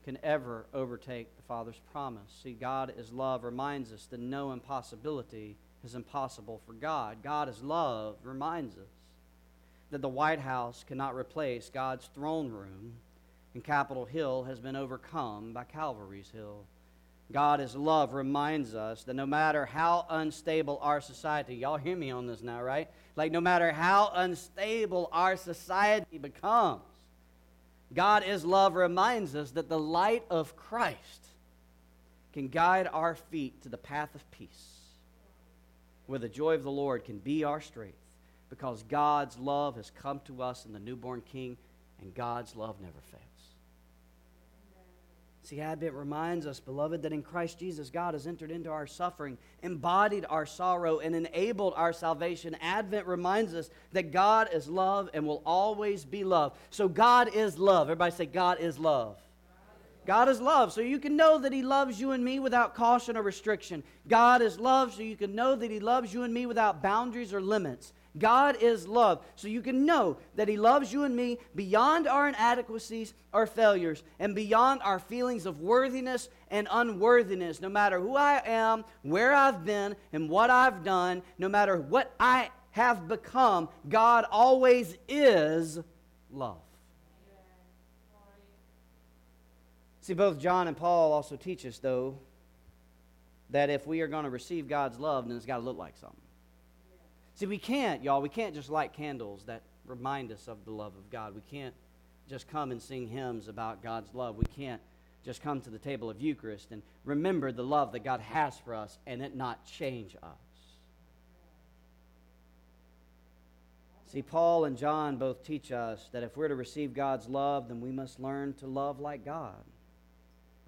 can 0.04 0.18
ever 0.24 0.66
overtake 0.74 1.36
the 1.36 1.44
Father's 1.44 1.80
promise. 1.92 2.40
See, 2.44 2.54
God 2.54 2.94
is 2.98 3.12
love 3.12 3.44
reminds 3.44 3.92
us 3.92 4.08
that 4.08 4.20
no 4.20 4.52
impossibility 4.52 5.56
is 5.84 5.96
impossible 5.96 6.62
for 6.66 6.74
God. 6.74 7.18
God 7.24 7.50
is 7.50 7.62
love 7.62 8.16
reminds 8.24 8.76
us 8.76 8.90
that 9.92 10.02
the 10.02 10.10
White 10.10 10.40
House 10.40 10.86
cannot 10.88 11.16
replace 11.16 11.70
God's 11.70 12.10
throne 12.14 12.50
room, 12.50 12.94
and 13.54 13.64
Capitol 13.64 14.06
Hill 14.06 14.44
has 14.44 14.60
been 14.60 14.76
overcome 14.76 15.54
by 15.54 15.64
Calvary's 15.64 16.30
Hill. 16.34 16.66
God 17.32 17.62
is 17.62 17.76
love 17.76 18.14
reminds 18.14 18.74
us 18.74 19.04
that 19.04 19.16
no 19.16 19.26
matter 19.26 19.66
how 19.66 20.06
unstable 20.10 20.80
our 20.82 21.00
society, 21.00 21.56
y'all 21.56 21.78
hear 21.78 21.96
me 21.96 22.10
on 22.10 22.26
this 22.26 22.42
now, 22.42 22.62
right? 22.62 22.90
Like, 23.16 23.32
no 23.32 23.42
matter 23.42 23.72
how 23.72 24.12
unstable 24.16 25.10
our 25.12 25.36
society 25.38 26.18
becomes, 26.18 26.82
God 27.94 28.24
is 28.24 28.46
love 28.46 28.76
reminds 28.76 29.36
us 29.36 29.52
that 29.52 29.70
the 29.70 29.80
light 29.80 30.24
of 30.30 30.56
Christ 30.56 31.26
can 32.34 32.48
guide 32.48 32.88
our 32.92 33.16
feet 33.16 33.62
to 33.64 33.70
the 33.70 33.78
path 33.78 34.14
of 34.16 34.32
peace, 34.32 34.80
where 36.06 36.20
the 36.20 36.30
joy 36.30 36.54
of 36.56 36.64
the 36.64 36.72
Lord 36.72 37.04
can 37.04 37.20
be 37.20 37.44
our 37.44 37.62
strength, 37.62 37.98
because 38.50 38.84
God's 38.84 39.38
love 39.38 39.76
has 39.76 39.92
come 40.02 40.22
to 40.26 40.42
us 40.42 40.66
in 40.66 40.74
the 40.74 40.80
newborn 40.80 41.22
King, 41.22 41.58
and 42.02 42.14
God's 42.14 42.56
love 42.56 42.76
never 42.80 43.02
fails. 43.12 43.29
See, 45.42 45.62
Advent 45.62 45.94
reminds 45.94 46.46
us, 46.46 46.60
beloved, 46.60 47.02
that 47.02 47.14
in 47.14 47.24
Christ 47.24 47.60
Jesus, 47.60 47.90
God 47.90 48.14
has 48.14 48.28
entered 48.28 48.52
into 48.52 48.70
our 48.70 48.86
suffering, 48.86 49.38
embodied 49.64 50.26
our 50.30 50.46
sorrow, 50.46 51.00
and 51.00 51.16
enabled 51.16 51.74
our 51.76 51.94
salvation. 51.94 52.56
Advent 52.62 53.08
reminds 53.08 53.54
us 53.56 53.70
that 53.94 54.12
God 54.12 54.50
is 54.54 54.68
love 54.68 55.10
and 55.14 55.26
will 55.26 55.42
always 55.46 56.04
be 56.04 56.24
love. 56.24 56.58
So, 56.70 56.88
God 56.88 57.34
is 57.34 57.58
love. 57.58 57.88
Everybody 57.88 58.16
say, 58.16 58.26
God 58.26 58.60
is 58.60 58.78
love. 58.78 59.18
God 60.06 60.28
is 60.28 60.42
love, 60.42 60.74
so 60.74 60.82
you 60.82 60.98
can 60.98 61.16
know 61.16 61.38
that 61.38 61.54
He 61.54 61.62
loves 61.62 62.00
you 62.00 62.12
and 62.12 62.26
me 62.26 62.40
without 62.40 62.74
caution 62.74 63.16
or 63.16 63.22
restriction. 63.22 63.84
God 64.08 64.42
is 64.42 64.60
love, 64.60 64.94
so 64.94 65.04
you 65.04 65.16
can 65.16 65.36
know 65.36 65.56
that 65.56 65.70
He 65.70 65.80
loves 65.80 66.14
you 66.14 66.24
and 66.24 66.34
me 66.34 66.48
without 66.48 66.82
boundaries 66.82 67.34
or 67.34 67.42
limits. 67.42 67.94
God 68.20 68.58
is 68.62 68.88
love. 68.88 69.24
So 69.36 69.48
you 69.48 69.62
can 69.62 69.86
know 69.86 70.18
that 70.36 70.48
He 70.48 70.58
loves 70.58 70.92
you 70.94 71.04
and 71.04 71.16
me 71.16 71.40
beyond 71.56 72.08
our 72.08 72.28
inadequacies 72.28 73.14
or 73.34 73.48
failures 73.48 74.04
and 74.20 74.36
beyond 74.36 74.82
our 74.84 75.00
feelings 75.00 75.46
of 75.46 75.62
worthiness 75.62 76.30
and 76.52 76.68
unworthiness. 76.70 77.62
No 77.62 77.70
matter 77.70 78.00
who 78.00 78.16
I 78.16 78.42
am, 78.46 78.86
where 79.02 79.34
I've 79.34 79.66
been, 79.66 79.96
and 80.14 80.30
what 80.30 80.50
I've 80.50 80.84
done, 80.84 81.24
no 81.38 81.50
matter 81.50 81.78
what 81.78 82.14
I 82.20 82.50
have 82.72 83.08
become, 83.08 83.70
God 83.88 84.26
always 84.30 84.98
is 85.08 85.80
love. 86.32 86.58
See, 90.02 90.14
both 90.14 90.40
John 90.40 90.68
and 90.68 90.76
Paul 90.76 91.14
also 91.14 91.36
teach 91.36 91.66
us, 91.66 91.78
though, 91.78 92.18
that 93.52 93.70
if 93.70 93.86
we 93.86 94.02
are 94.02 94.08
going 94.08 94.24
to 94.24 94.30
receive 94.30 94.68
God's 94.68 94.98
love, 94.98 95.28
then 95.28 95.38
it's 95.38 95.46
got 95.46 95.58
to 95.58 95.64
look 95.64 95.78
like 95.78 95.98
something. 95.98 96.20
See, 97.40 97.46
we 97.46 97.58
can't, 97.58 98.04
y'all, 98.04 98.22
we 98.22 98.28
can't 98.28 98.54
just 98.54 98.70
light 98.70 98.92
candles 98.92 99.46
that 99.46 99.62
remind 99.86 100.30
us 100.30 100.50
of 100.50 100.66
the 100.66 100.72
love 100.72 100.98
of 100.98 101.10
God. 101.10 101.34
We 101.34 101.42
can't 101.50 101.74
just 102.28 102.50
come 102.50 102.70
and 102.70 102.82
sing 102.82 103.08
hymns 103.08 103.48
about 103.48 103.82
God's 103.82 104.14
love. 104.14 104.36
We 104.36 104.44
can't 104.58 104.82
just 105.24 105.42
come 105.42 105.62
to 105.62 105.70
the 105.70 105.80
table 105.80 106.10
of 106.10 106.20
Eucharist 106.20 106.72
and 106.72 106.82
remember 107.06 107.54
the 107.54 107.64
love 107.64 107.94
that 107.94 108.04
God 108.04 108.20
has 108.20 108.60
for 108.60 108.76
us 108.76 108.98
and 109.08 109.22
it 109.22 109.38
not 109.38 109.66
change 109.66 110.18
us. 110.22 110.34
See, 114.08 114.22
Paul 114.22 114.66
and 114.66 114.78
John 114.78 115.16
both 115.16 115.42
teach 115.42 115.72
us 115.72 116.10
that 116.12 116.24
if 116.24 116.36
we're 116.36 116.50
to 116.50 116.56
receive 116.56 116.94
God's 116.94 117.30
love, 117.30 117.70
then 117.70 117.80
we 117.80 117.94
must 117.94 118.20
learn 118.20 118.54
to 118.56 118.68
love 118.68 119.00
like 119.00 119.24
God. 119.24 119.64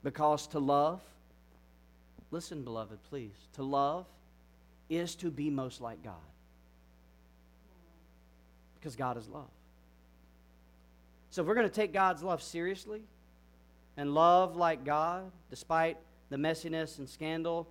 Because 0.03 0.47
to 0.47 0.59
love, 0.59 1.01
listen, 2.29 2.63
beloved, 2.63 2.99
please, 3.09 3.35
to 3.55 3.63
love 3.63 4.05
is 4.89 5.15
to 5.15 5.29
be 5.29 5.49
most 5.49 5.81
like 5.81 6.01
God 6.01 6.30
because 8.81 8.95
God 8.95 9.15
is 9.17 9.29
love. 9.29 9.49
So 11.29 11.41
if 11.41 11.47
we're 11.47 11.55
going 11.55 11.69
to 11.69 11.73
take 11.73 11.93
God's 11.93 12.23
love 12.23 12.41
seriously 12.41 13.03
and 13.95 14.13
love 14.13 14.55
like 14.55 14.83
God, 14.83 15.31
despite 15.49 15.97
the 16.29 16.37
messiness 16.37 16.97
and 16.97 17.07
scandal, 17.07 17.69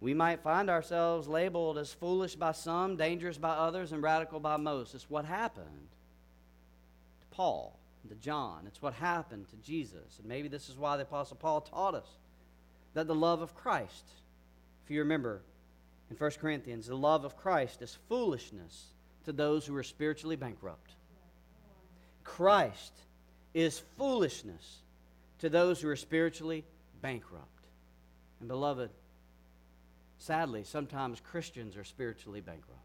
we 0.00 0.14
might 0.14 0.42
find 0.42 0.70
ourselves 0.70 1.28
labeled 1.28 1.78
as 1.78 1.92
foolish 1.92 2.34
by 2.34 2.52
some, 2.52 2.96
dangerous 2.96 3.38
by 3.38 3.50
others, 3.50 3.92
and 3.92 4.02
radical 4.02 4.40
by 4.40 4.56
most. 4.56 4.94
It's 4.94 5.08
what 5.08 5.24
happened 5.24 5.88
to 7.20 7.26
Paul 7.30 7.78
and 8.02 8.10
to 8.10 8.16
John. 8.16 8.64
It's 8.66 8.82
what 8.82 8.94
happened 8.94 9.48
to 9.50 9.56
Jesus. 9.56 10.18
And 10.18 10.26
maybe 10.26 10.48
this 10.48 10.68
is 10.68 10.76
why 10.76 10.96
the 10.96 11.04
Apostle 11.04 11.36
Paul 11.36 11.60
taught 11.60 11.94
us 11.94 12.08
that 12.94 13.06
the 13.06 13.14
love 13.14 13.42
of 13.42 13.54
Christ, 13.54 14.10
if 14.84 14.90
you 14.90 15.00
remember 15.00 15.42
in 16.10 16.16
1 16.16 16.30
Corinthians, 16.40 16.88
the 16.88 16.96
love 16.96 17.24
of 17.24 17.36
Christ 17.36 17.80
is 17.80 17.96
foolishness 18.08 18.86
to 19.24 19.32
those 19.32 19.66
who 19.66 19.76
are 19.76 19.82
spiritually 19.82 20.36
bankrupt. 20.36 20.90
Christ 22.24 22.92
is 23.54 23.82
foolishness 23.98 24.78
to 25.40 25.48
those 25.48 25.80
who 25.80 25.88
are 25.88 25.96
spiritually 25.96 26.64
bankrupt. 27.00 27.46
And 28.40 28.48
beloved, 28.48 28.90
sadly, 30.18 30.64
sometimes 30.64 31.20
Christians 31.20 31.76
are 31.76 31.84
spiritually 31.84 32.40
bankrupt. 32.40 32.78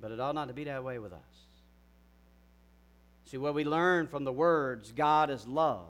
But 0.00 0.12
it 0.12 0.20
ought 0.20 0.34
not 0.34 0.48
to 0.48 0.54
be 0.54 0.64
that 0.64 0.82
way 0.82 0.98
with 0.98 1.12
us. 1.12 1.20
See, 3.26 3.36
what 3.36 3.54
we 3.54 3.64
learn 3.64 4.08
from 4.08 4.24
the 4.24 4.32
words, 4.32 4.92
God 4.92 5.30
is 5.30 5.46
love, 5.46 5.86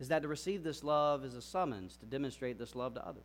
is 0.00 0.08
that 0.08 0.22
to 0.22 0.28
receive 0.28 0.64
this 0.64 0.82
love 0.82 1.24
is 1.24 1.34
a 1.34 1.42
summons 1.42 1.96
to 1.98 2.06
demonstrate 2.06 2.58
this 2.58 2.74
love 2.74 2.94
to 2.94 3.06
others. 3.06 3.22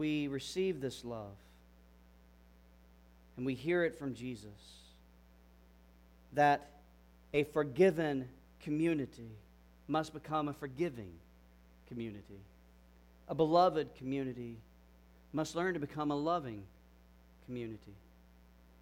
We 0.00 0.28
receive 0.28 0.80
this 0.80 1.04
love 1.04 1.36
and 3.36 3.44
we 3.44 3.52
hear 3.52 3.84
it 3.84 3.94
from 3.94 4.14
Jesus 4.14 4.48
that 6.32 6.70
a 7.34 7.44
forgiven 7.44 8.26
community 8.62 9.28
must 9.88 10.14
become 10.14 10.48
a 10.48 10.54
forgiving 10.54 11.12
community. 11.86 12.40
A 13.28 13.34
beloved 13.34 13.94
community 13.94 14.56
must 15.34 15.54
learn 15.54 15.74
to 15.74 15.80
become 15.80 16.10
a 16.10 16.16
loving 16.16 16.62
community. 17.44 17.94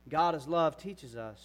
God 0.09 0.37
as 0.37 0.47
love 0.47 0.77
teaches 0.77 1.17
us 1.17 1.45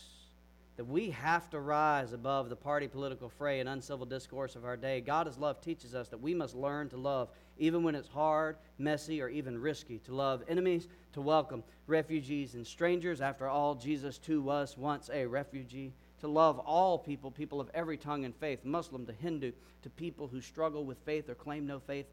that 0.78 0.86
we 0.86 1.10
have 1.10 1.50
to 1.50 1.60
rise 1.60 2.14
above 2.14 2.50
the 2.50 2.56
party 2.56 2.88
political 2.88 3.28
fray 3.28 3.60
and 3.60 3.68
uncivil 3.68 4.06
discourse 4.06 4.56
of 4.56 4.66
our 4.66 4.78
day. 4.78 5.02
God 5.02 5.28
as 5.28 5.40
love 5.40 5.62
teaches 5.62 5.96
us 5.96 6.10
that 6.10 6.22
we 6.22 6.36
must 6.36 6.54
learn 6.54 6.90
to 6.90 6.98
love 6.98 7.30
even 7.58 7.84
when 7.84 7.96
it's 7.96 8.08
hard, 8.08 8.58
messy, 8.78 9.22
or 9.22 9.30
even 9.30 9.60
risky, 9.60 10.00
to 10.00 10.16
love 10.16 10.44
enemies, 10.48 10.88
to 11.14 11.22
welcome 11.22 11.64
refugees 11.88 12.56
and 12.56 12.66
strangers. 12.66 13.22
After 13.22 13.48
all, 13.48 13.76
Jesus 13.76 14.18
too 14.18 14.42
was 14.42 14.78
once 14.78 15.10
a 15.14 15.26
refugee. 15.26 15.94
To 16.22 16.28
love 16.28 16.58
all 16.60 16.98
people, 16.98 17.32
people 17.32 17.60
of 17.60 17.70
every 17.74 17.98
tongue 17.98 18.24
and 18.24 18.34
faith, 18.36 18.64
Muslim 18.64 19.06
to 19.06 19.14
Hindu, 19.14 19.52
to 19.82 19.90
people 19.90 20.28
who 20.28 20.40
struggle 20.40 20.86
with 20.86 20.98
faith 21.00 21.30
or 21.30 21.36
claim 21.36 21.68
no 21.68 21.80
faith 21.80 22.06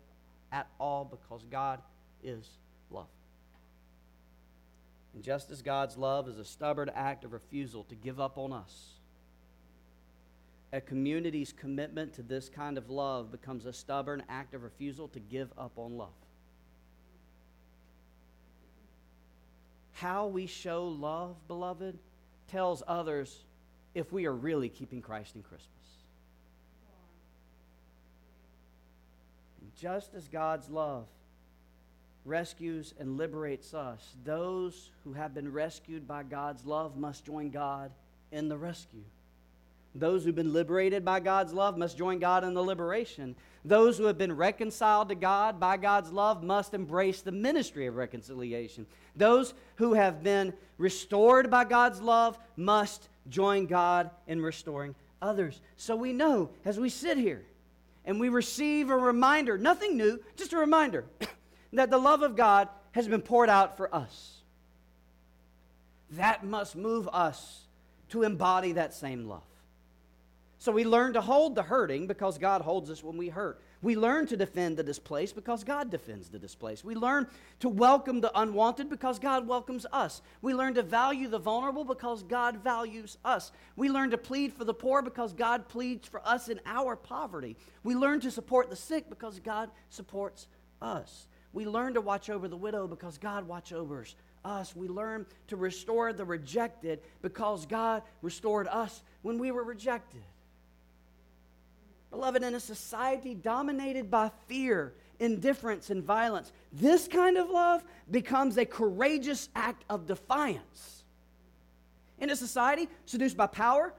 at 0.51 0.67
all, 0.81 1.05
because 1.05 1.45
God 1.45 1.81
is 2.23 2.49
love. 2.91 3.07
And 5.15 5.23
just 5.23 5.51
as 5.51 5.63
God's 5.63 5.97
love 5.97 6.29
is 6.29 6.39
a 6.39 6.45
stubborn 6.45 6.91
act 6.95 7.25
of 7.25 7.33
refusal 7.33 7.85
to 7.85 7.95
give 7.95 8.21
up 8.21 8.37
on 8.37 8.53
us, 8.53 9.00
a 10.73 10.81
community's 10.81 11.53
commitment 11.53 12.15
to 12.15 12.23
this 12.23 12.49
kind 12.49 12.79
of 12.79 12.91
love 12.91 13.31
becomes 13.31 13.67
a 13.67 13.73
stubborn 13.73 14.23
act 14.29 14.55
of 14.55 14.63
refusal 14.63 15.09
to 15.09 15.21
give 15.21 15.53
up 15.59 15.73
on 15.77 15.97
love. 15.97 16.09
How 19.93 20.29
we 20.29 20.47
show 20.47 20.87
love, 20.87 21.37
beloved, 21.49 21.99
tells 22.49 22.83
others 22.87 23.45
if 23.95 24.13
we 24.13 24.27
are 24.27 24.35
really 24.35 24.69
keeping 24.69 25.03
Christ 25.03 25.35
in 25.35 25.43
Christmas. 25.43 25.81
just 29.81 30.15
as 30.15 30.29
God's 30.29 30.69
love 30.69 31.07
rescues 32.27 32.93
and 32.99 33.17
liberates 33.17 33.73
us, 33.73 34.15
those 34.25 34.91
who 35.05 35.15
have 35.15 35.33
been 35.33 35.51
rescued 35.51 36.07
by 36.07 36.23
God's 36.23 36.67
love 36.67 36.99
must 36.99 37.25
join 37.25 37.51
God 37.51 37.91
in 38.31 38.49
the 38.49 38.59
rescue. 38.59 39.05
Those 39.95 40.25
who've 40.25 40.35
been 40.35 40.53
liberated 40.53 41.05
by 41.05 41.21
God's 41.21 41.53
love 41.53 41.77
must 41.77 41.99
join 41.99 42.21
God 42.21 42.45
in 42.45 42.55
the 42.55 42.63
liberation. 42.63 43.35
Those 43.65 43.99
who 43.99 44.05
have 44.05 44.19
been 44.19 44.37
reconciled 44.37 45.09
to 45.09 45.15
God 45.17 45.59
by 45.59 45.77
God's 45.77 46.13
love 46.13 46.43
must 46.45 46.75
embrace 46.75 47.23
the 47.23 47.33
ministry 47.33 47.87
of 47.87 47.97
reconciliation. 47.97 48.87
Those 49.17 49.53
who 49.77 49.95
have 49.95 50.23
been 50.23 50.55
restored 50.79 51.51
by 51.51 51.65
God's 51.65 52.01
love 52.01 52.39
must 52.57 53.09
join 53.29 53.67
God 53.67 54.11
in 54.29 54.41
restoring 54.41 54.95
others. 55.21 55.61
So 55.77 55.97
we 55.97 56.13
know 56.13 56.51
as 56.65 56.79
we 56.79 56.89
sit 56.89 57.19
here 57.19 57.45
and 58.05 58.21
we 58.21 58.29
receive 58.29 58.91
a 58.91 58.97
reminder, 58.97 59.59
nothing 59.59 59.97
new, 59.97 60.21
just 60.37 60.53
a 60.53 60.57
reminder, 60.57 61.05
that 61.73 61.91
the 61.91 61.99
love 61.99 62.23
of 62.23 62.37
God 62.37 62.69
has 62.93 63.09
been 63.09 63.23
poured 63.23 63.51
out 63.51 63.77
for 63.77 63.93
us. 63.95 64.37
That 66.13 66.45
must 66.45 66.77
move 66.77 67.09
us 67.13 67.67
to 68.11 68.23
embody 68.23 68.73
that 68.73 68.95
same 68.95 69.29
love. 69.29 69.43
So 70.61 70.73
we 70.73 70.85
learn 70.85 71.15
to 71.15 71.23
hold 71.23 71.55
the 71.55 71.63
hurting 71.63 72.07
because 72.07 72.37
God 72.37 72.61
holds 72.61 72.91
us 72.91 73.03
when 73.03 73.17
we 73.17 73.31
hurt. 73.31 73.63
We 73.81 73.97
learn 73.97 74.27
to 74.27 74.37
defend 74.37 74.77
the 74.77 74.83
displaced 74.83 75.35
because 75.35 75.65
God 75.65 75.91
defends 75.91 76.29
the 76.29 76.39
displaced. 76.39 76.85
We 76.85 76.95
learn 76.95 77.29
to 77.61 77.71
welcome 77.71 78.21
the 78.21 78.39
unwanted 78.39 78.91
because 78.91 79.19
God 79.19 79.49
welcomes 79.49 79.87
us. 79.91 80.21
We 80.43 80.53
learn 80.53 80.75
to 80.75 80.83
value 80.83 81.29
the 81.29 81.39
vulnerable 81.39 81.85
because 81.85 82.23
God 82.23 82.59
values 82.59 83.17
us. 83.25 83.53
We 83.75 83.89
learn 83.89 84.11
to 84.11 84.19
plead 84.19 84.53
for 84.53 84.67
the 84.67 84.75
poor 84.75 85.01
because 85.01 85.33
God 85.33 85.67
pleads 85.67 86.07
for 86.07 86.21
us 86.29 86.51
in 86.51 86.61
our 86.67 86.95
poverty. 86.95 87.57
We 87.83 87.95
learn 87.95 88.21
to 88.21 88.31
support 88.31 88.69
the 88.69 88.77
sick 88.77 89.09
because 89.09 89.41
God 89.41 89.71
supports 89.89 90.47
us. 90.83 91.27
We 91.55 91.65
learn 91.65 91.95
to 91.95 92.03
watch 92.03 92.29
over 92.29 92.49
the 92.49 92.57
widow 92.59 92.87
because 92.87 93.17
God 93.17 93.49
watches 93.49 93.79
over 93.79 94.05
us. 94.45 94.77
We 94.77 94.89
learn 94.89 95.25
to 95.49 95.57
restore 95.57 96.13
the 96.13 96.27
rejected 96.27 97.01
because 97.23 97.65
God 97.65 98.03
restored 98.21 98.69
us 98.69 99.03
when 99.23 99.39
we 99.39 99.53
were 99.53 99.65
rejected. 99.65 100.21
Beloved, 102.11 102.43
in 102.43 102.55
a 102.55 102.61
society 102.61 103.35
dominated 103.35 104.11
by 104.11 104.31
fear, 104.47 104.95
indifference, 105.21 105.91
and 105.91 106.03
violence, 106.03 106.53
this 106.73 107.07
kind 107.07 107.37
of 107.37 107.49
love 107.51 107.85
becomes 108.11 108.57
a 108.57 108.67
courageous 108.67 109.49
act 109.55 109.85
of 109.89 110.07
defiance. 110.07 111.05
In 112.19 112.31
a 112.31 112.37
society 112.37 112.89
seduced 113.07 113.37
by 113.37 113.47
power, 113.47 113.95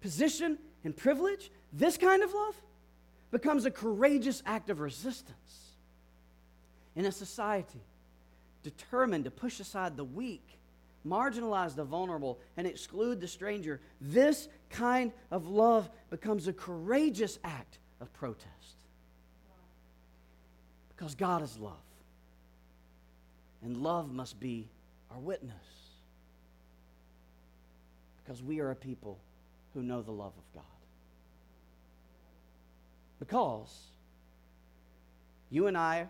position, 0.00 0.58
and 0.84 0.96
privilege, 0.96 1.50
this 1.72 1.96
kind 1.98 2.22
of 2.22 2.32
love 2.32 2.54
becomes 3.30 3.64
a 3.64 3.70
courageous 3.70 4.42
act 4.46 4.70
of 4.70 4.80
resistance. 4.80 5.74
In 6.96 7.04
a 7.04 7.12
society 7.12 7.80
determined 8.62 9.24
to 9.24 9.30
push 9.30 9.60
aside 9.60 9.96
the 9.96 10.04
weak 10.04 10.59
marginalize 11.06 11.74
the 11.74 11.84
vulnerable, 11.84 12.38
and 12.56 12.66
exclude 12.66 13.20
the 13.20 13.28
stranger. 13.28 13.80
This 14.00 14.48
kind 14.68 15.12
of 15.30 15.48
love 15.48 15.88
becomes 16.10 16.48
a 16.48 16.52
courageous 16.52 17.38
act 17.44 17.78
of 18.00 18.12
protest. 18.12 18.48
Because 20.88 21.14
God 21.14 21.42
is 21.42 21.58
love. 21.58 21.74
And 23.62 23.76
love 23.76 24.12
must 24.12 24.38
be 24.40 24.68
our 25.10 25.18
witness. 25.18 25.54
Because 28.22 28.42
we 28.42 28.60
are 28.60 28.70
a 28.70 28.76
people 28.76 29.18
who 29.74 29.82
know 29.82 30.02
the 30.02 30.10
love 30.10 30.32
of 30.36 30.54
God. 30.54 30.64
Because 33.18 33.74
you 35.50 35.66
and 35.66 35.76
I 35.76 36.08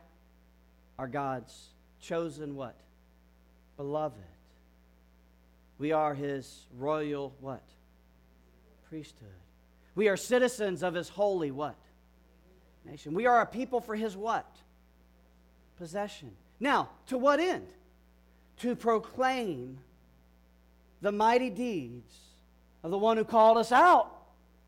are 0.99 1.09
God's 1.09 1.69
chosen 2.01 2.55
what? 2.55 2.77
Beloved. 3.77 4.17
We 5.81 5.93
are 5.93 6.13
his 6.13 6.67
royal 6.77 7.35
what? 7.41 7.65
Priesthood. 8.91 9.29
We 9.95 10.09
are 10.09 10.17
citizens 10.17 10.83
of 10.83 10.93
his 10.93 11.09
holy 11.09 11.51
what? 11.51 11.79
Nation. 12.85 13.15
We 13.15 13.25
are 13.25 13.41
a 13.41 13.47
people 13.47 13.81
for 13.81 13.97
his 13.97 14.15
what? 14.15 14.47
Possession. 15.79 16.33
Now, 16.61 16.91
to 17.07 17.17
what 17.17 17.41
end? 17.41 17.67
To 18.59 18.77
proclaim 18.77 19.79
the 21.01 21.13
mighty 21.13 21.49
deeds 21.49 22.15
of 22.85 22.91
the 22.91 22.99
one 22.99 23.17
who 23.17 23.25
called 23.25 23.57
us 23.57 23.73
out 23.73 24.13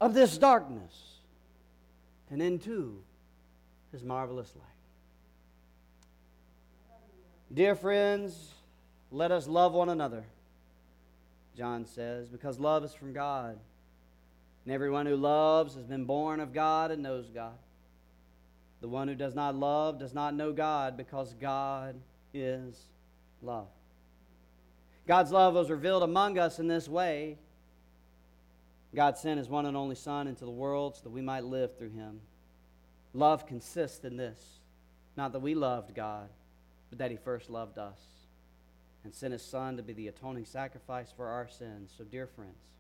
of 0.01 0.14
this 0.14 0.38
darkness 0.38 1.18
and 2.31 2.40
into 2.40 3.03
his 3.92 4.03
marvelous 4.03 4.51
light. 4.57 4.64
Dear 7.53 7.75
friends, 7.75 8.55
let 9.11 9.31
us 9.31 9.46
love 9.46 9.75
one 9.75 9.90
another 9.90 10.25
John 11.57 11.85
says, 11.85 12.29
because 12.29 12.59
love 12.59 12.85
is 12.85 12.95
from 12.95 13.12
God. 13.12 13.59
And 14.65 14.73
everyone 14.73 15.07
who 15.07 15.17
loves 15.17 15.75
has 15.75 15.85
been 15.85 16.05
born 16.05 16.41
of 16.41 16.53
God 16.53 16.91
and 16.91 17.03
knows 17.03 17.29
God. 17.29 17.59
The 18.81 18.88
one 18.88 19.09
who 19.09 19.15
does 19.15 19.35
not 19.35 19.55
love 19.55 19.99
does 19.99 20.15
not 20.15 20.35
know 20.35 20.53
God 20.53 20.97
because 20.97 21.35
God 21.35 21.97
is 22.33 22.77
love. 23.43 23.69
God's 25.07 25.33
love 25.33 25.55
was 25.55 25.71
revealed 25.71 26.03
among 26.03 26.38
us 26.38 26.59
in 26.59 26.69
this 26.69 26.88
way. 26.88 27.38
God 28.95 29.19
sent 29.19 29.38
his 29.38 29.49
one 29.49 29.67
and 29.67 29.77
only 29.77 29.97
Son 29.97 30.27
into 30.27 30.45
the 30.45 30.51
world 30.51 30.97
so 30.97 31.03
that 31.05 31.11
we 31.11 31.23
might 31.23 31.45
live 31.45 31.77
through 31.77 31.91
him. 31.91 32.21
Love 33.15 33.47
consists 33.47 34.05
in 34.05 34.17
this 34.17 34.61
not 35.17 35.33
that 35.33 35.41
we 35.41 35.55
loved 35.55 35.95
God, 35.95 36.29
but 36.88 36.99
that 36.99 37.11
he 37.11 37.17
first 37.17 37.51
loved 37.51 37.79
us 37.79 38.21
and 39.05 39.15
sent 39.15 39.33
his 39.33 39.43
Son 39.43 39.77
to 39.77 39.83
be 39.83 39.93
the 39.93 40.09
atoning 40.09 40.45
sacrifice 40.45 41.12
for 41.17 41.29
our 41.29 41.49
sins. 41.49 41.93
So, 41.97 42.05
dear 42.05 42.27
friends, 42.27 42.71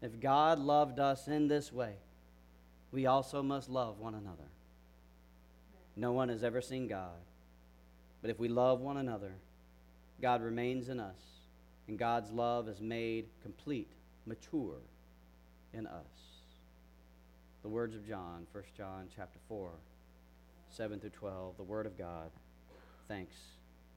if 0.00 0.20
God 0.20 0.58
loved 0.58 1.00
us 1.00 1.28
in 1.28 1.48
this 1.48 1.72
way, 1.72 1.94
we 2.92 3.06
also 3.06 3.42
must 3.42 3.68
love 3.68 3.98
one 3.98 4.14
another. 4.14 4.48
No 5.96 6.12
one 6.12 6.28
has 6.28 6.44
ever 6.44 6.60
seen 6.60 6.86
God. 6.86 7.20
But 8.20 8.30
if 8.30 8.38
we 8.38 8.48
love 8.48 8.80
one 8.80 8.96
another, 8.96 9.32
God 10.20 10.42
remains 10.42 10.88
in 10.88 11.00
us, 11.00 11.18
and 11.88 11.98
God's 11.98 12.30
love 12.30 12.68
is 12.68 12.80
made 12.80 13.26
complete, 13.42 13.90
mature 14.26 14.78
in 15.72 15.86
us. 15.86 16.24
The 17.62 17.68
words 17.68 17.94
of 17.94 18.06
John, 18.06 18.46
1 18.52 18.64
John 18.76 19.08
chapter 19.14 19.38
4, 19.48 19.70
7 20.70 21.00
through 21.00 21.10
12, 21.10 21.56
the 21.56 21.62
word 21.62 21.86
of 21.86 21.98
God. 21.98 22.30
Thanks 23.08 23.36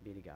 be 0.03 0.13
to 0.13 0.21
God. 0.21 0.35